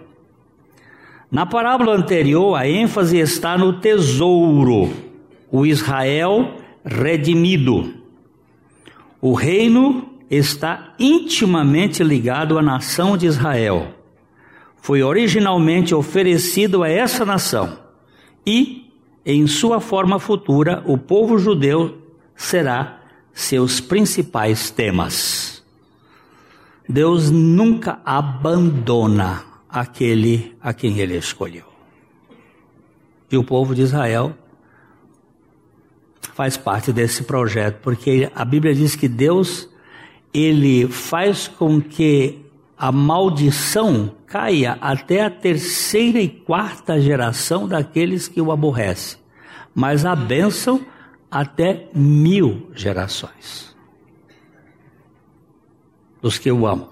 [1.30, 4.90] Na parábola anterior, a ênfase está no tesouro,
[5.50, 7.94] o Israel redimido.
[9.20, 13.94] O reino está intimamente ligado à nação de Israel.
[14.76, 17.78] Foi originalmente oferecido a essa nação
[18.46, 18.90] e,
[19.24, 21.98] em sua forma futura, o povo judeu
[22.34, 23.00] será
[23.32, 25.57] seus principais temas.
[26.88, 31.66] Deus nunca abandona aquele a quem ele escolheu.
[33.30, 34.34] E o povo de Israel
[36.34, 39.68] faz parte desse projeto, porque a Bíblia diz que Deus
[40.32, 42.38] ele faz com que
[42.78, 49.18] a maldição caia até a terceira e quarta geração daqueles que o aborrecem,
[49.74, 50.80] mas a bênção
[51.30, 53.67] até mil gerações
[56.20, 56.88] dos que o amam.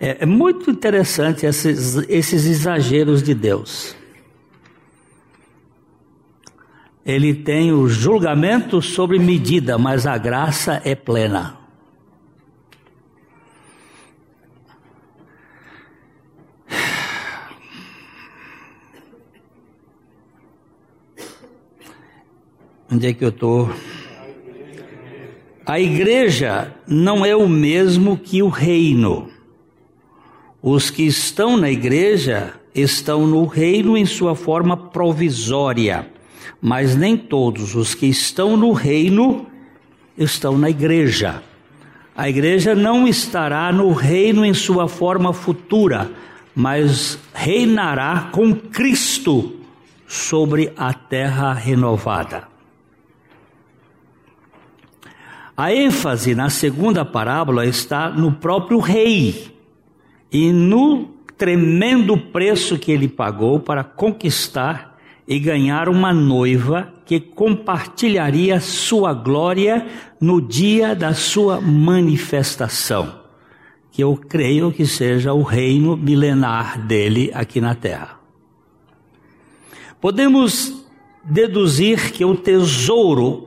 [0.00, 3.96] É, é muito interessante esses, esses exageros de Deus
[7.04, 11.58] ele tem o julgamento sobre medida, mas a graça é plena.
[22.92, 23.70] Onde é que eu estou?
[25.70, 29.28] A igreja não é o mesmo que o reino.
[30.62, 36.06] Os que estão na igreja estão no reino em sua forma provisória
[36.60, 39.46] mas nem todos os que estão no reino
[40.16, 41.42] estão na igreja.
[42.14, 46.10] A igreja não estará no reino em sua forma futura,
[46.54, 49.54] mas reinará com Cristo
[50.06, 52.49] sobre a terra renovada.
[55.60, 59.54] A ênfase na segunda parábola está no próprio rei
[60.32, 68.58] e no tremendo preço que ele pagou para conquistar e ganhar uma noiva que compartilharia
[68.58, 69.86] sua glória
[70.18, 73.20] no dia da sua manifestação,
[73.92, 78.18] que eu creio que seja o reino milenar dele aqui na terra.
[80.00, 80.86] Podemos
[81.22, 83.46] deduzir que o tesouro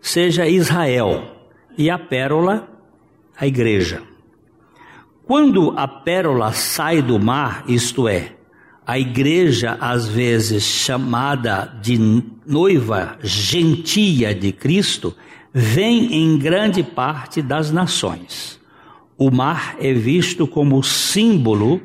[0.00, 1.31] seja Israel
[1.76, 2.68] e a pérola
[3.36, 4.02] a igreja.
[5.24, 8.36] Quando a pérola sai do mar, isto é,
[8.86, 11.98] a igreja, às vezes chamada de
[12.46, 15.14] noiva gentia de Cristo,
[15.52, 18.60] vem em grande parte das nações.
[19.16, 21.80] O mar é visto como símbolo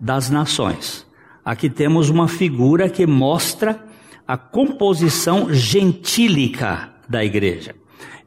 [0.00, 1.06] das nações.
[1.44, 3.84] Aqui temos uma figura que mostra
[4.26, 7.74] a composição gentílica da igreja.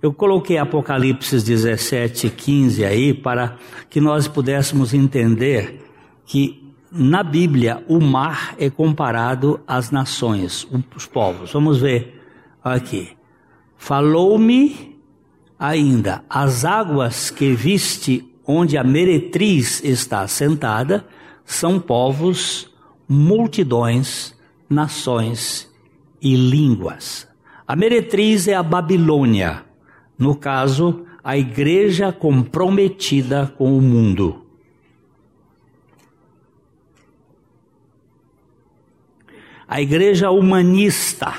[0.02, 3.58] Eu coloquei Apocalipse 17, 15 aí para
[3.90, 5.86] que nós pudéssemos entender
[6.26, 11.54] que na Bíblia, o mar é comparado às nações, os povos.
[11.54, 12.22] Vamos ver
[12.62, 13.10] aqui.
[13.78, 15.00] Falou-me
[15.58, 21.06] ainda: As águas que viste onde a meretriz está sentada
[21.46, 22.70] são povos,
[23.08, 24.36] multidões,
[24.70, 25.72] nações
[26.22, 27.26] e línguas.
[27.66, 29.64] A meretriz é a Babilônia,
[30.22, 34.46] no caso, a igreja comprometida com o mundo.
[39.68, 41.34] A igreja humanista.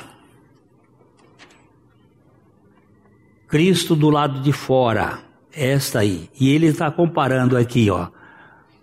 [3.47, 5.21] Cristo do lado de fora,
[5.53, 6.29] esta aí.
[6.41, 8.09] E ele está comparando aqui, ó.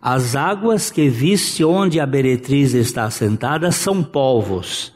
[0.02, 4.96] As águas que viste onde a beretriz está sentada são povos,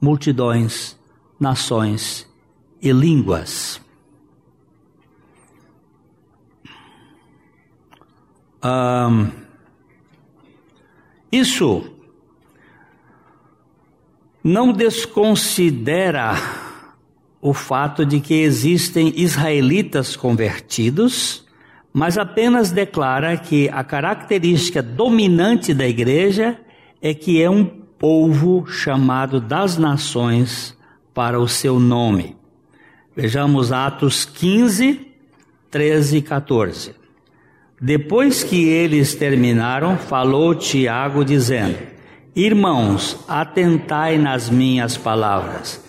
[0.00, 0.96] multidões,
[1.40, 2.30] nações
[2.80, 3.82] e línguas.
[11.30, 11.84] Isso
[14.44, 16.34] não desconsidera
[17.40, 21.44] o fato de que existem israelitas convertidos,
[21.92, 26.58] mas apenas declara que a característica dominante da igreja
[27.00, 30.76] é que é um povo chamado das nações
[31.12, 32.36] para o seu nome.
[33.14, 35.00] Vejamos Atos 15,
[35.70, 37.01] 13 e 14.
[37.84, 41.78] Depois que eles terminaram, falou Tiago, dizendo:
[42.32, 45.82] Irmãos, atentai nas minhas palavras.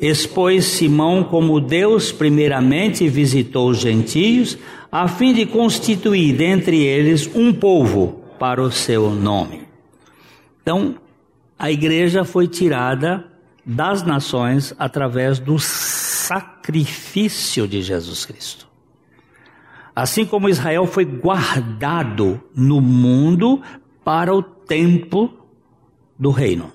[0.00, 4.56] Expôs Simão como Deus primeiramente visitou os gentios,
[4.90, 9.62] a fim de constituir dentre eles um povo para o seu nome.
[10.62, 10.94] Então,
[11.58, 13.24] a igreja foi tirada
[13.66, 18.70] das nações através do sacrifício de Jesus Cristo.
[19.94, 23.60] Assim como Israel foi guardado no mundo
[24.02, 25.32] para o tempo
[26.18, 26.72] do reino.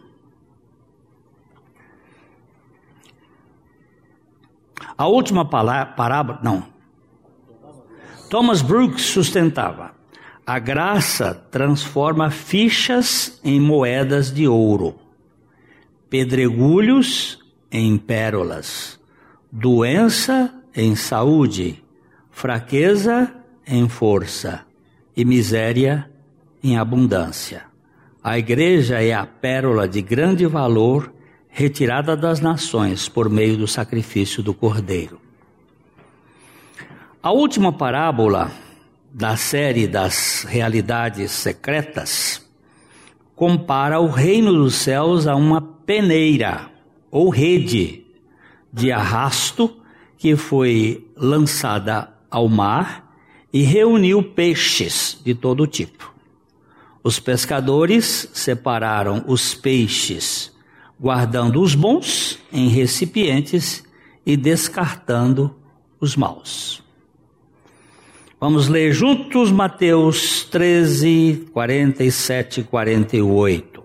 [4.98, 6.66] A última parábola, não.
[8.30, 9.96] Thomas Brooks sustentava:
[10.46, 14.96] a graça transforma fichas em moedas de ouro,
[16.10, 17.40] pedregulhos
[17.72, 19.00] em pérolas,
[19.52, 21.84] doença em saúde,
[22.38, 23.34] fraqueza
[23.66, 24.64] em força
[25.16, 26.08] e miséria
[26.64, 27.64] em abundância.
[28.24, 31.12] A igreja é a pérola de grande valor
[31.50, 35.20] retirada das nações por meio do sacrifício do Cordeiro.
[37.24, 38.52] A última parábola
[39.12, 42.48] da série das realidades secretas
[43.36, 46.70] compara o reino dos céus a uma peneira
[47.10, 48.06] ou rede
[48.72, 49.76] de arrasto
[50.20, 53.08] que foi lançada ao mar
[53.52, 56.14] e reuniu peixes de todo tipo.
[57.04, 60.52] Os pescadores separaram os peixes,
[61.00, 63.84] guardando os bons em recipientes
[64.26, 65.56] e descartando
[66.00, 66.84] os maus.
[68.40, 73.84] Vamos ler juntos Mateus 13, 47 e 48.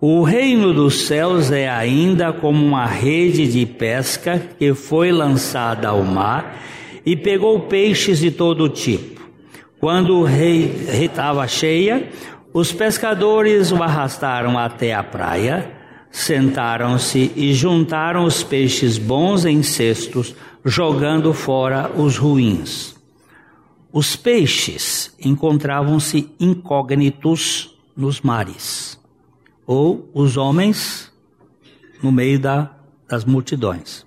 [0.00, 6.04] O reino dos céus é ainda como uma rede de pesca que foi lançada ao
[6.04, 6.62] mar
[7.04, 9.20] e pegou peixes de todo tipo.
[9.78, 12.08] Quando o rei estava cheia,
[12.52, 15.72] os pescadores o arrastaram até a praia,
[16.10, 20.34] sentaram-se e juntaram os peixes bons em cestos,
[20.64, 22.94] jogando fora os ruins.
[23.92, 28.98] Os peixes encontravam-se incógnitos nos mares,
[29.66, 31.12] ou os homens
[32.02, 32.70] no meio da,
[33.08, 34.06] das multidões.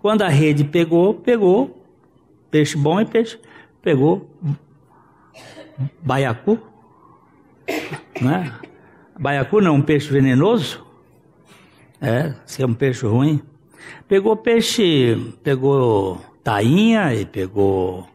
[0.00, 1.77] Quando a rede pegou, pegou
[2.50, 3.38] peixe bom e peixe,
[3.82, 4.30] pegou
[6.02, 6.58] baiacu,
[8.20, 8.52] né?
[9.18, 10.84] Baiacu não é um peixe venenoso?
[12.00, 13.42] É, se é um peixe ruim.
[14.06, 18.08] Pegou peixe, pegou tainha e pegou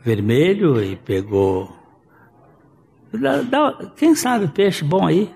[0.00, 1.76] vermelho e pegou.
[3.12, 5.34] Dá, dá, quem sabe peixe bom aí?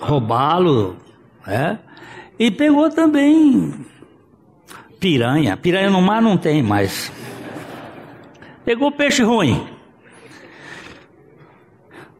[0.00, 0.96] Robalo,
[1.46, 1.78] é?
[2.38, 3.72] E pegou também
[5.04, 5.54] piranha.
[5.54, 7.12] Piranha no mar não tem mais.
[8.64, 9.68] Pegou peixe ruim.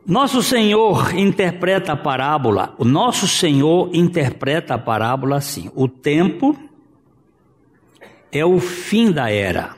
[0.07, 6.55] Nosso Senhor interpreta a parábola, o nosso Senhor interpreta a parábola assim: o tempo
[8.31, 9.75] é o fim da era.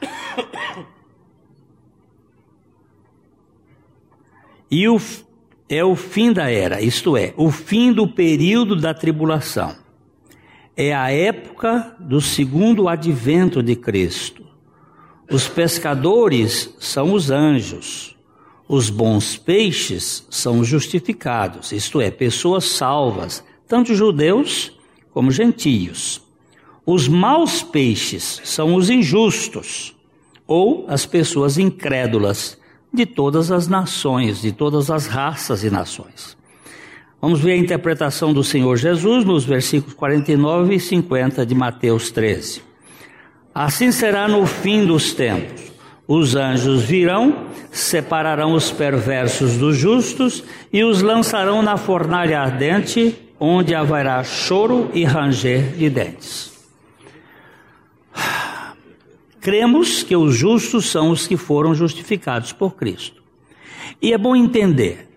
[4.69, 5.01] E o,
[5.69, 9.86] é o fim da era, isto é, o fim do período da tribulação.
[10.77, 14.45] É a época do segundo advento de Cristo.
[15.31, 18.15] Os pescadores são os anjos.
[18.69, 24.73] Os bons peixes são justificados, isto é, pessoas salvas, tanto judeus
[25.13, 26.21] como gentios.
[26.85, 29.97] Os maus peixes são os injustos,
[30.47, 32.59] ou as pessoas incrédulas
[32.93, 36.36] de todas as nações, de todas as raças e nações.
[37.21, 42.63] Vamos ver a interpretação do Senhor Jesus nos versículos 49 e 50 de Mateus 13.
[43.55, 45.73] Assim será no fim dos tempos.
[46.07, 53.75] Os anjos virão, separarão os perversos dos justos e os lançarão na fornalha ardente, onde
[53.75, 56.55] haverá choro e ranger de dentes.
[59.41, 63.23] Cremos que os justos são os que foram justificados por Cristo.
[64.03, 65.09] E é bom entender.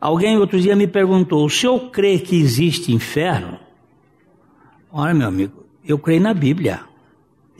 [0.00, 3.58] Alguém outro dia me perguntou: o senhor crê que existe inferno?
[4.92, 6.80] Olha, meu amigo, eu creio na Bíblia.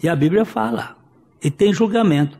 [0.03, 0.97] E a Bíblia fala.
[1.43, 2.39] E tem julgamento.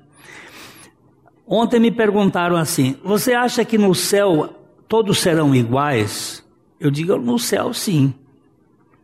[1.47, 4.55] Ontem me perguntaram assim: você acha que no céu
[4.87, 6.45] todos serão iguais?
[6.79, 8.15] Eu digo: no céu sim,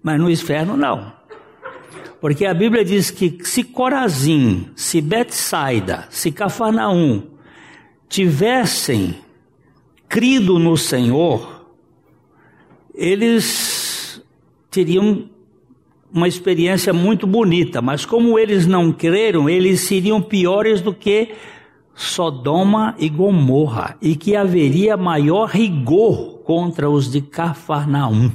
[0.02, 1.12] mas no inferno não.
[2.20, 7.22] Porque a Bíblia diz que se Corazim, se Betsaida, se Cafarnaum
[8.08, 9.23] tivessem
[10.14, 11.66] crido no Senhor,
[12.94, 14.22] eles
[14.70, 15.24] teriam
[16.12, 21.34] uma experiência muito bonita, mas como eles não creram, eles seriam piores do que
[21.96, 28.30] Sodoma e Gomorra, e que haveria maior rigor contra os de Cafarnaum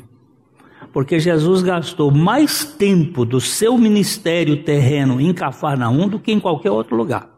[0.92, 6.72] porque Jesus gastou mais tempo do seu ministério terreno em Cafarnaum do que em qualquer
[6.72, 7.29] outro lugar.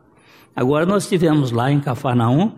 [0.55, 2.51] Agora nós estivemos lá em Cafarnaum,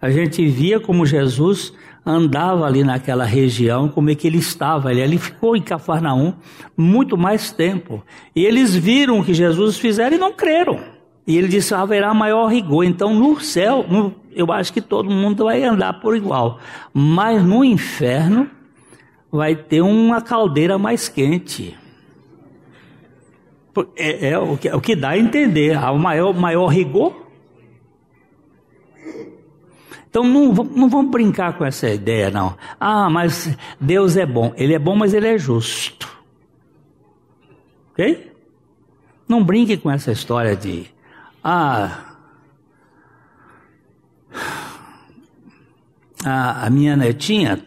[0.00, 1.72] a gente via como Jesus
[2.04, 4.90] andava ali naquela região, como é que ele estava.
[4.90, 6.34] Ele, ele ficou em Cafarnaum
[6.76, 8.02] muito mais tempo.
[8.34, 10.80] E eles viram o que Jesus fizeram e não creram.
[11.26, 12.84] E ele disse: haverá maior rigor.
[12.84, 16.58] Então no céu, no, eu acho que todo mundo vai andar por igual.
[16.92, 18.48] Mas no inferno,
[19.30, 21.76] vai ter uma caldeira mais quente.
[23.96, 27.29] É, é o, que, é o que dá a entender, o maior, maior rigor.
[30.10, 32.56] Então não, não vamos brincar com essa ideia, não.
[32.80, 34.52] Ah, mas Deus é bom.
[34.56, 36.10] Ele é bom, mas ele é justo.
[37.92, 38.32] Ok?
[39.28, 40.86] Não brinque com essa história de.
[41.42, 42.16] Ah.
[46.24, 47.64] A, a minha netinha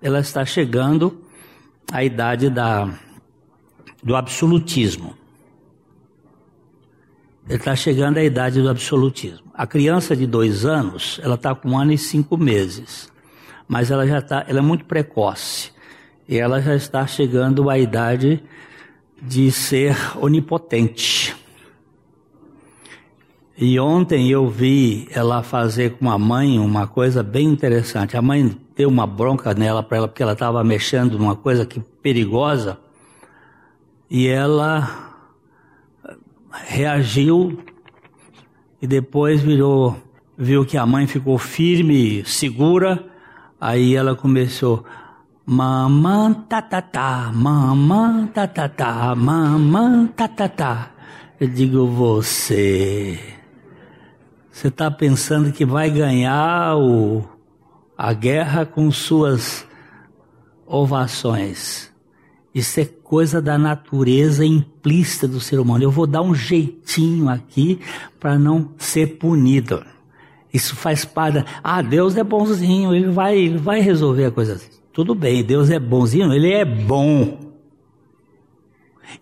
[0.00, 1.24] ela está chegando
[1.90, 2.88] à idade da,
[4.02, 5.16] do absolutismo.
[7.48, 9.47] Ele está chegando à idade do absolutismo.
[9.58, 13.10] A criança de dois anos, ela está com um ano e cinco meses,
[13.66, 15.72] mas ela já está, ela é muito precoce
[16.28, 18.40] e ela já está chegando à idade
[19.20, 21.34] de ser onipotente.
[23.56, 28.16] E ontem eu vi ela fazer com a mãe uma coisa bem interessante.
[28.16, 31.80] A mãe deu uma bronca nela para ela porque ela estava mexendo numa coisa que
[31.80, 32.78] perigosa
[34.08, 35.16] e ela
[36.52, 37.58] reagiu
[38.80, 39.96] e depois virou
[40.36, 43.04] viu que a mãe ficou firme, segura,
[43.60, 44.84] aí ela começou
[45.44, 50.92] mamã tatatá, mamã tatatá, mamã tatatá.
[51.40, 53.18] Eu digo você
[54.58, 57.24] você está pensando que vai ganhar o,
[57.96, 59.64] a guerra com suas
[60.66, 61.92] ovações.
[62.52, 65.82] Isso é coisa da natureza implícita do ser humano.
[65.82, 67.80] Eu vou dar um jeitinho aqui
[68.20, 69.82] para não ser punido.
[70.52, 71.42] Isso faz parte.
[71.64, 74.60] Ah, Deus é bonzinho, ele vai, ele vai resolver a coisa.
[74.92, 77.38] Tudo bem, Deus é bonzinho, ele é bom.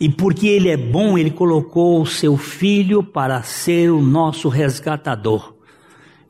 [0.01, 5.55] E porque ele é bom, ele colocou o seu filho para ser o nosso resgatador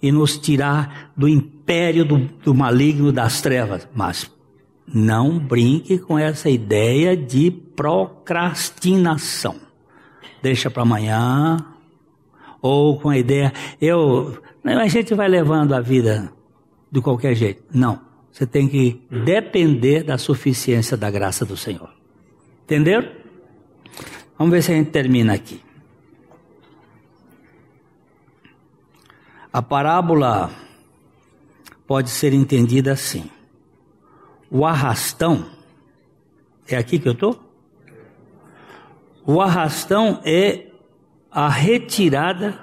[0.03, 3.89] e nos tirar do império do, do maligno das trevas.
[3.95, 4.31] Mas
[4.87, 9.57] não brinque com essa ideia de procrastinação.
[10.43, 11.59] Deixa para amanhã.
[12.63, 16.33] Ou com a ideia, eu, a gente vai levando a vida
[16.91, 17.63] de qualquer jeito.
[17.73, 18.01] Não.
[18.33, 21.91] Você tem que depender da suficiência da graça do Senhor.
[22.65, 23.09] Entenderam?
[24.39, 25.63] Vamos ver se a gente termina aqui.
[29.51, 30.51] A parábola
[31.87, 33.31] pode ser entendida assim.
[34.57, 35.45] O arrastão,
[36.67, 37.39] é aqui que eu estou?
[39.27, 40.69] O arrastão é
[41.31, 42.59] a retirada.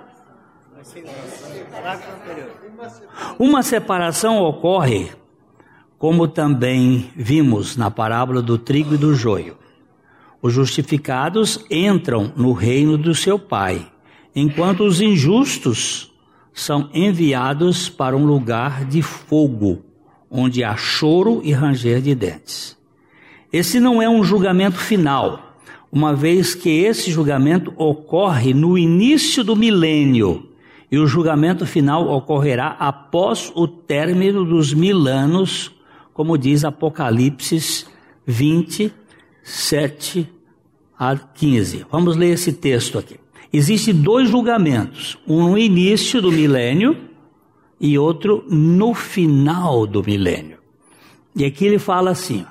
[3.38, 5.12] Uma separação ocorre,
[6.00, 9.56] como também vimos na parábola do trigo e do joio.
[10.42, 13.88] Os justificados entram no reino do seu Pai,
[14.36, 16.12] enquanto os injustos
[16.52, 19.93] são enviados para um lugar de fogo,
[20.36, 22.76] onde há choro e ranger de dentes.
[23.52, 25.52] Esse não é um julgamento final.
[25.92, 30.50] uma vez que esse julgamento ocorre no início do milênio
[30.92, 35.72] e o julgamento final ocorrerá após o término dos mil anos,
[36.12, 37.86] como diz Apocalipse
[38.26, 38.92] 20,
[39.44, 40.28] 7
[40.98, 41.86] a 15.
[41.92, 43.18] Vamos ler esse texto aqui.
[43.52, 47.13] Existem dois julgamentos, um no início do milênio
[47.84, 50.58] e outro no final do milênio.
[51.36, 52.46] E aqui ele fala assim: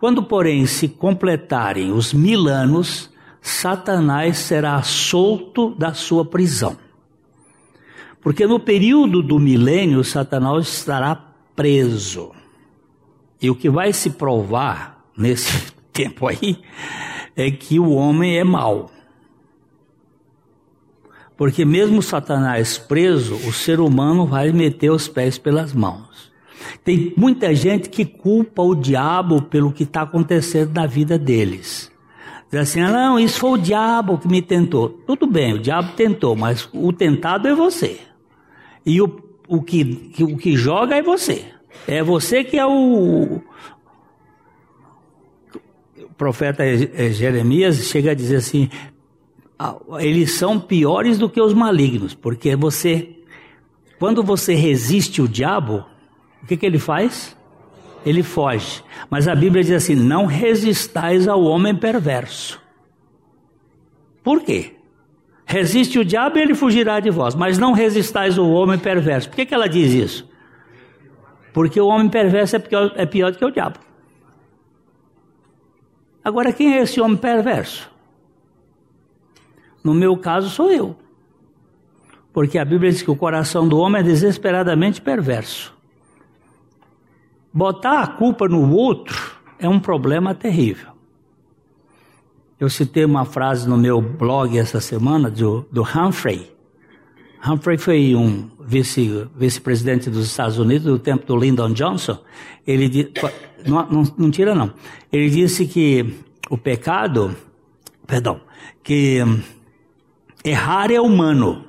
[0.00, 3.08] quando, porém, se completarem os mil anos,
[3.40, 6.76] Satanás será solto da sua prisão.
[8.20, 11.14] Porque no período do milênio, Satanás estará
[11.54, 12.32] preso.
[13.40, 16.58] E o que vai se provar nesse tempo aí
[17.36, 18.90] é que o homem é mau.
[21.36, 26.32] Porque mesmo Satanás preso, o ser humano vai meter os pés pelas mãos.
[26.84, 31.90] Tem muita gente que culpa o diabo pelo que está acontecendo na vida deles.
[32.50, 34.88] Diz assim, ah, não, isso foi o diabo que me tentou.
[34.88, 37.98] Tudo bem, o diabo tentou, mas o tentado é você.
[38.84, 41.46] E o, o, que, o que joga é você.
[41.86, 43.40] É você que é o,
[45.98, 46.62] o profeta
[47.10, 48.68] Jeremias chega a dizer assim:
[50.00, 53.10] eles são piores do que os malignos, porque você,
[53.98, 55.84] quando você resiste o diabo,
[56.42, 57.36] o que, que ele faz?
[58.04, 58.82] Ele foge.
[59.08, 62.60] Mas a Bíblia diz assim: não resistais ao homem perverso.
[64.22, 64.74] Por quê?
[65.44, 69.28] Resiste o diabo e ele fugirá de vós, mas não resistais ao homem perverso.
[69.28, 70.28] Por que, que ela diz isso?
[71.52, 73.78] Porque o homem perverso é pior, é pior do que o diabo.
[76.24, 77.91] Agora, quem é esse homem perverso?
[79.82, 80.96] No meu caso, sou eu.
[82.32, 85.74] Porque a Bíblia diz que o coração do homem é desesperadamente perverso.
[87.52, 90.92] Botar a culpa no outro é um problema terrível.
[92.58, 96.50] Eu citei uma frase no meu blog essa semana do, do Humphrey.
[97.44, 102.18] Humphrey foi um vice-presidente vice dos Estados Unidos do tempo do Lyndon Johnson.
[102.64, 103.12] Ele
[103.66, 104.72] não, não, não tira não.
[105.12, 106.14] Ele disse que
[106.48, 107.36] o pecado,
[108.06, 108.40] perdão,
[108.82, 109.18] que
[110.44, 111.64] errar é humano,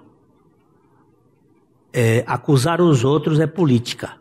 [1.91, 4.13] é, acusar os outros é política.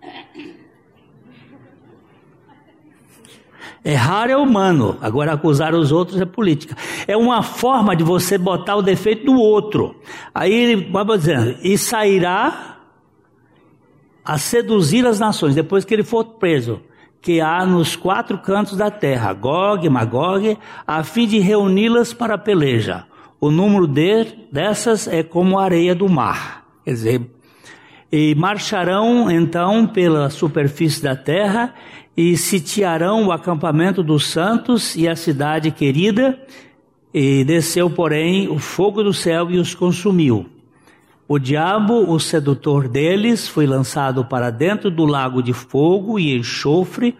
[3.84, 6.76] Errar é humano, agora acusar os outros é política.
[7.06, 9.96] É uma forma de você botar o defeito do outro.
[10.32, 12.78] Aí ele vai dizendo, e sairá
[14.24, 16.80] a seduzir as nações, depois que ele for preso,
[17.20, 22.38] que há nos quatro cantos da terra, Gog, Magog, a fim de reuni-las para a
[22.38, 23.04] peleja.
[23.42, 26.64] O número de, dessas é como a areia do mar.
[26.84, 27.30] Quer dizer,
[28.12, 31.74] e marcharão então pela superfície da terra
[32.16, 36.40] e sitiarão o acampamento dos santos e a cidade querida,
[37.12, 40.46] e desceu, porém, o fogo do céu e os consumiu.
[41.26, 47.16] O diabo, o sedutor deles, foi lançado para dentro do lago de fogo e enxofre,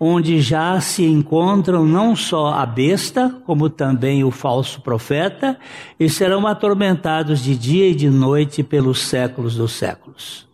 [0.00, 5.58] onde já se encontram não só a besta, como também o falso profeta,
[5.98, 10.48] e serão atormentados de dia e de noite pelos séculos dos séculos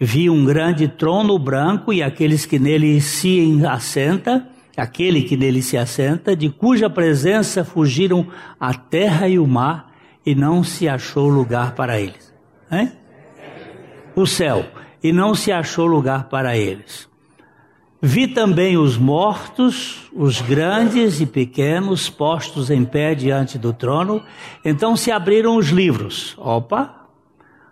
[0.00, 5.76] vi um grande trono branco e aqueles que nele se assenta, aquele que nele se
[5.76, 8.26] assenta, de cuja presença fugiram
[8.58, 9.92] a terra e o mar,
[10.24, 12.32] e não se achou lugar para eles.
[12.72, 12.92] Hein?
[14.16, 14.64] O céu,
[15.02, 17.09] e não se achou lugar para eles.
[18.02, 24.22] Vi também os mortos, os grandes e pequenos, postos em pé diante do trono.
[24.64, 26.34] Então se abriram os livros.
[26.38, 27.00] Opa,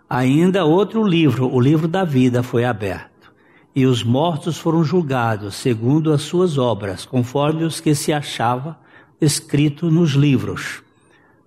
[0.09, 3.31] Ainda outro livro, o livro da vida, foi aberto.
[3.75, 8.75] E os mortos foram julgados segundo as suas obras, conforme os que se achava
[9.21, 10.81] escrito nos livros.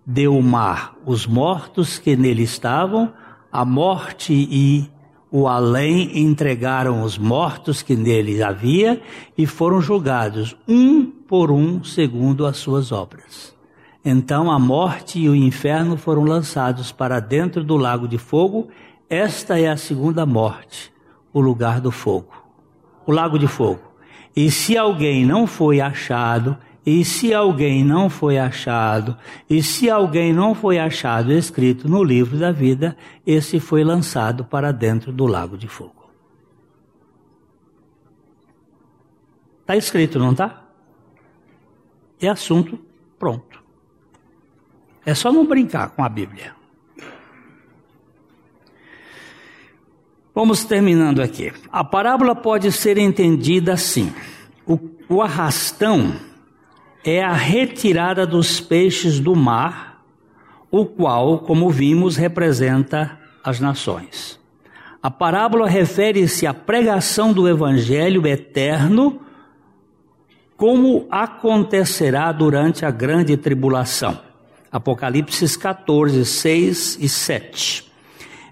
[0.06, 3.12] Deu o mar os mortos que nele estavam,
[3.50, 4.88] a morte e
[5.34, 9.00] o além entregaram os mortos que nele havia
[9.36, 13.56] e foram julgados um por um segundo as suas obras.
[14.04, 18.68] Então a morte e o inferno foram lançados para dentro do lago de fogo.
[19.08, 20.92] Esta é a segunda morte,
[21.32, 22.34] o lugar do fogo,
[23.06, 23.80] o lago de fogo.
[24.36, 29.16] E se alguém não foi achado, e se alguém não foi achado,
[29.48, 34.72] e se alguém não foi achado escrito no livro da vida, esse foi lançado para
[34.72, 36.10] dentro do lago de fogo.
[39.60, 40.64] Está escrito, não está?
[42.20, 42.78] É assunto
[43.16, 43.62] pronto.
[45.06, 46.54] É só não brincar com a Bíblia.
[50.34, 51.52] Vamos terminando aqui.
[51.70, 54.12] A parábola pode ser entendida assim:
[54.66, 54.78] o,
[55.08, 56.16] o arrastão
[57.04, 60.02] é a retirada dos peixes do mar,
[60.70, 64.40] o qual, como vimos, representa as nações.
[65.02, 69.20] A parábola refere-se à pregação do evangelho eterno,
[70.56, 74.20] como acontecerá durante a grande tribulação.
[74.70, 77.91] Apocalipse 14, 6 e 7.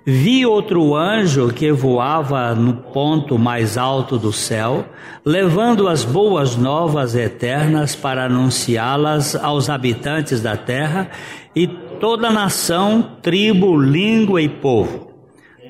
[0.05, 4.87] Vi outro anjo que voava no ponto mais alto do céu,
[5.25, 11.11] levando as boas novas eternas para anunciá-las aos habitantes da terra
[11.55, 15.11] e toda nação, tribo, língua e povo.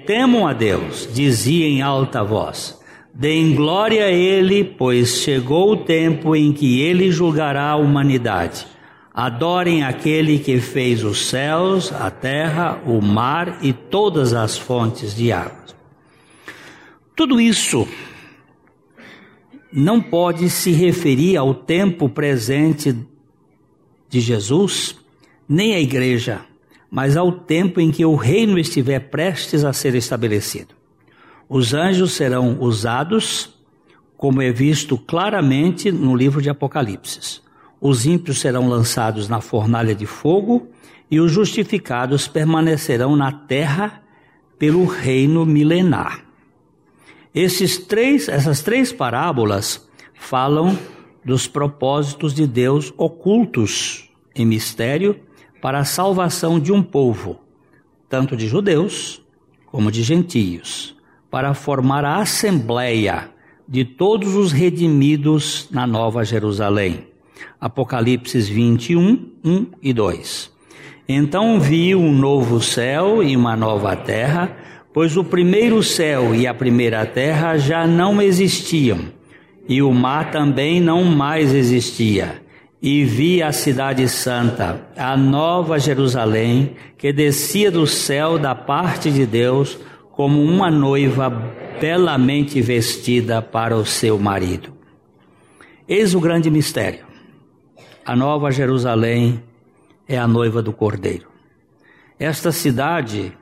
[0.06, 2.78] Temam a Deus, dizia em alta voz.
[3.12, 8.64] Deem glória a Ele, pois chegou o tempo em que Ele julgará a humanidade
[9.20, 15.30] Adorem aquele que fez os céus, a terra, o mar e todas as fontes de
[15.30, 15.66] água.
[17.14, 17.86] Tudo isso
[19.70, 22.96] não pode se referir ao tempo presente
[24.08, 24.96] de Jesus,
[25.46, 26.40] nem à igreja,
[26.90, 30.74] mas ao tempo em que o reino estiver prestes a ser estabelecido.
[31.46, 33.54] Os anjos serão usados,
[34.16, 37.49] como é visto claramente no livro de Apocalipse.
[37.80, 40.68] Os ímpios serão lançados na fornalha de fogo
[41.10, 44.02] e os justificados permanecerão na terra
[44.58, 46.24] pelo reino milenar.
[47.34, 50.78] Esses três, essas três parábolas falam
[51.24, 55.18] dos propósitos de Deus ocultos em mistério
[55.62, 57.40] para a salvação de um povo,
[58.08, 59.22] tanto de judeus
[59.66, 60.96] como de gentios,
[61.30, 63.30] para formar a assembleia
[63.66, 67.09] de todos os redimidos na Nova Jerusalém.
[67.60, 70.50] Apocalipse 21, 1 e 2.
[71.08, 74.56] Então vi um novo céu e uma nova terra,
[74.92, 79.06] pois o primeiro céu e a primeira terra já não existiam,
[79.68, 82.40] e o mar também não mais existia.
[82.80, 89.26] E vi a cidade santa, a nova Jerusalém, que descia do céu da parte de
[89.26, 89.78] Deus,
[90.12, 91.28] como uma noiva
[91.80, 94.72] belamente vestida para o seu marido.
[95.88, 97.09] Eis o grande mistério.
[98.04, 99.42] A nova Jerusalém
[100.08, 101.28] é a noiva do Cordeiro.
[102.18, 103.32] Esta cidade,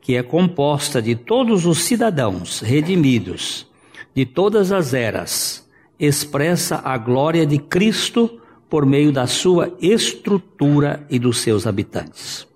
[0.00, 3.66] que é composta de todos os cidadãos redimidos
[4.14, 5.68] de todas as eras,
[5.98, 12.46] expressa a glória de Cristo por meio da sua estrutura e dos seus habitantes.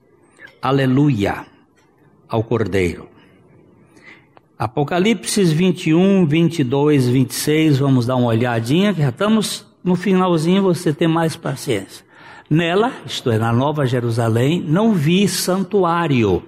[0.63, 1.47] Aleluia
[2.29, 3.09] ao Cordeiro.
[4.57, 11.07] Apocalipse 21, 22, 26, vamos dar uma olhadinha, que já estamos no finalzinho você tem
[11.07, 12.05] mais paciência.
[12.49, 16.43] Nela, isto é, na Nova Jerusalém, não vi santuário,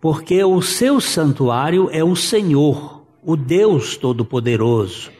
[0.00, 5.10] porque o seu santuário é o Senhor, o Deus Todo-Poderoso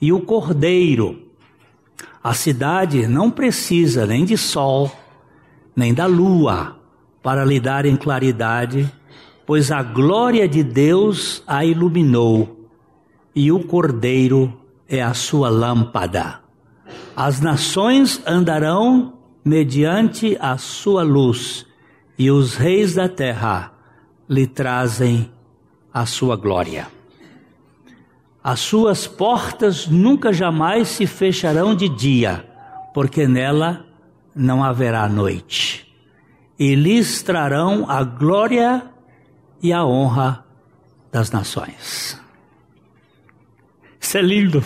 [0.00, 1.22] e o Cordeiro.
[2.22, 4.90] A cidade não precisa nem de sol,
[5.76, 6.78] nem da lua
[7.22, 8.90] para lhe dar em claridade,
[9.46, 12.68] pois a glória de Deus a iluminou
[13.34, 14.52] e o Cordeiro
[14.88, 16.40] é a sua lâmpada.
[17.14, 19.12] As nações andarão
[19.44, 21.66] mediante a sua luz,
[22.18, 23.72] e os reis da terra
[24.28, 25.30] lhe trazem
[25.92, 26.88] a sua glória.
[28.42, 32.48] As suas portas nunca jamais se fecharão de dia,
[32.94, 33.84] porque nela
[34.34, 35.86] não haverá noite.
[36.58, 38.90] E lhes trarão a glória
[39.62, 40.44] e a honra
[41.12, 42.20] das nações.
[44.08, 44.64] Isso é lindo.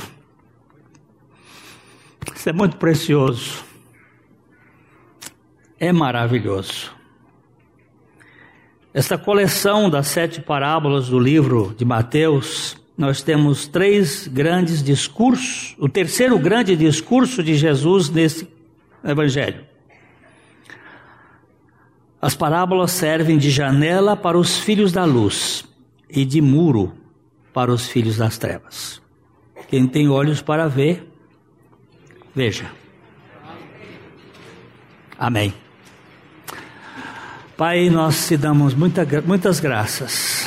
[2.33, 3.65] Isso é muito precioso.
[5.81, 6.93] É maravilhoso.
[8.95, 15.89] Esta coleção das sete parábolas do livro de Mateus, nós temos três grandes discursos, o
[15.89, 18.49] terceiro grande discurso de Jesus nesse
[19.03, 19.67] evangelho.
[22.21, 25.65] As parábolas servem de janela para os filhos da luz
[26.09, 26.93] e de muro
[27.53, 29.02] para os filhos das trevas.
[29.73, 31.11] Quem tem olhos para ver,
[32.35, 32.71] veja.
[35.19, 35.55] Amém.
[37.57, 40.47] Pai, nós te damos muita, muitas graças.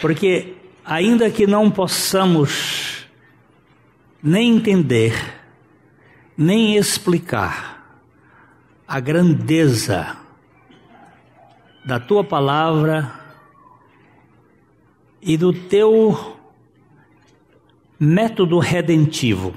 [0.00, 3.06] Porque, ainda que não possamos
[4.20, 5.14] nem entender,
[6.36, 7.96] nem explicar
[8.88, 10.16] a grandeza
[11.84, 13.23] da tua palavra,
[15.24, 16.36] e do teu
[17.98, 19.54] método redentivo.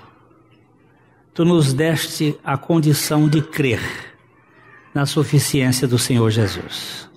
[1.33, 3.81] Tu nos deste a condição de crer
[4.93, 7.07] na suficiência do Senhor Jesus.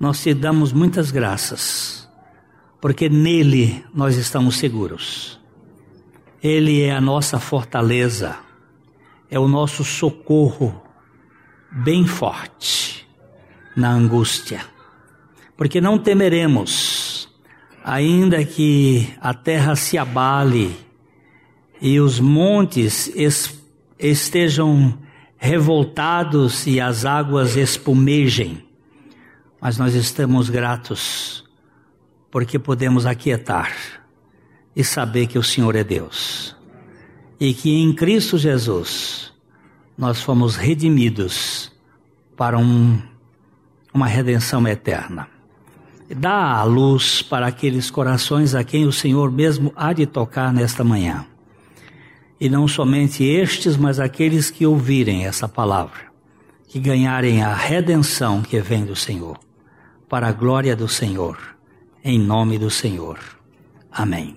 [0.00, 2.08] Nós te damos muitas graças,
[2.80, 5.38] porque nele nós estamos seguros.
[6.42, 8.38] Ele é a nossa fortaleza,
[9.30, 10.82] é o nosso socorro
[11.70, 13.06] bem forte
[13.76, 14.64] na angústia.
[15.56, 16.99] Porque não temeremos,
[17.84, 20.76] ainda que a terra se abale
[21.80, 23.10] e os montes
[23.98, 24.98] estejam
[25.38, 28.62] revoltados e as águas espumejem,
[29.60, 31.44] mas nós estamos gratos
[32.30, 33.72] porque podemos aquietar
[34.76, 36.54] e saber que o Senhor é Deus
[37.40, 39.32] e que em Cristo Jesus
[39.96, 41.72] nós fomos redimidos
[42.36, 43.00] para um,
[43.92, 45.28] uma redenção eterna.
[46.16, 50.82] Dá a luz para aqueles corações a quem o Senhor mesmo há de tocar nesta
[50.82, 51.24] manhã.
[52.40, 56.10] E não somente estes, mas aqueles que ouvirem essa palavra,
[56.66, 59.38] que ganharem a redenção que vem do Senhor,
[60.08, 61.38] para a glória do Senhor,
[62.02, 63.18] em nome do Senhor.
[63.92, 64.36] Amém.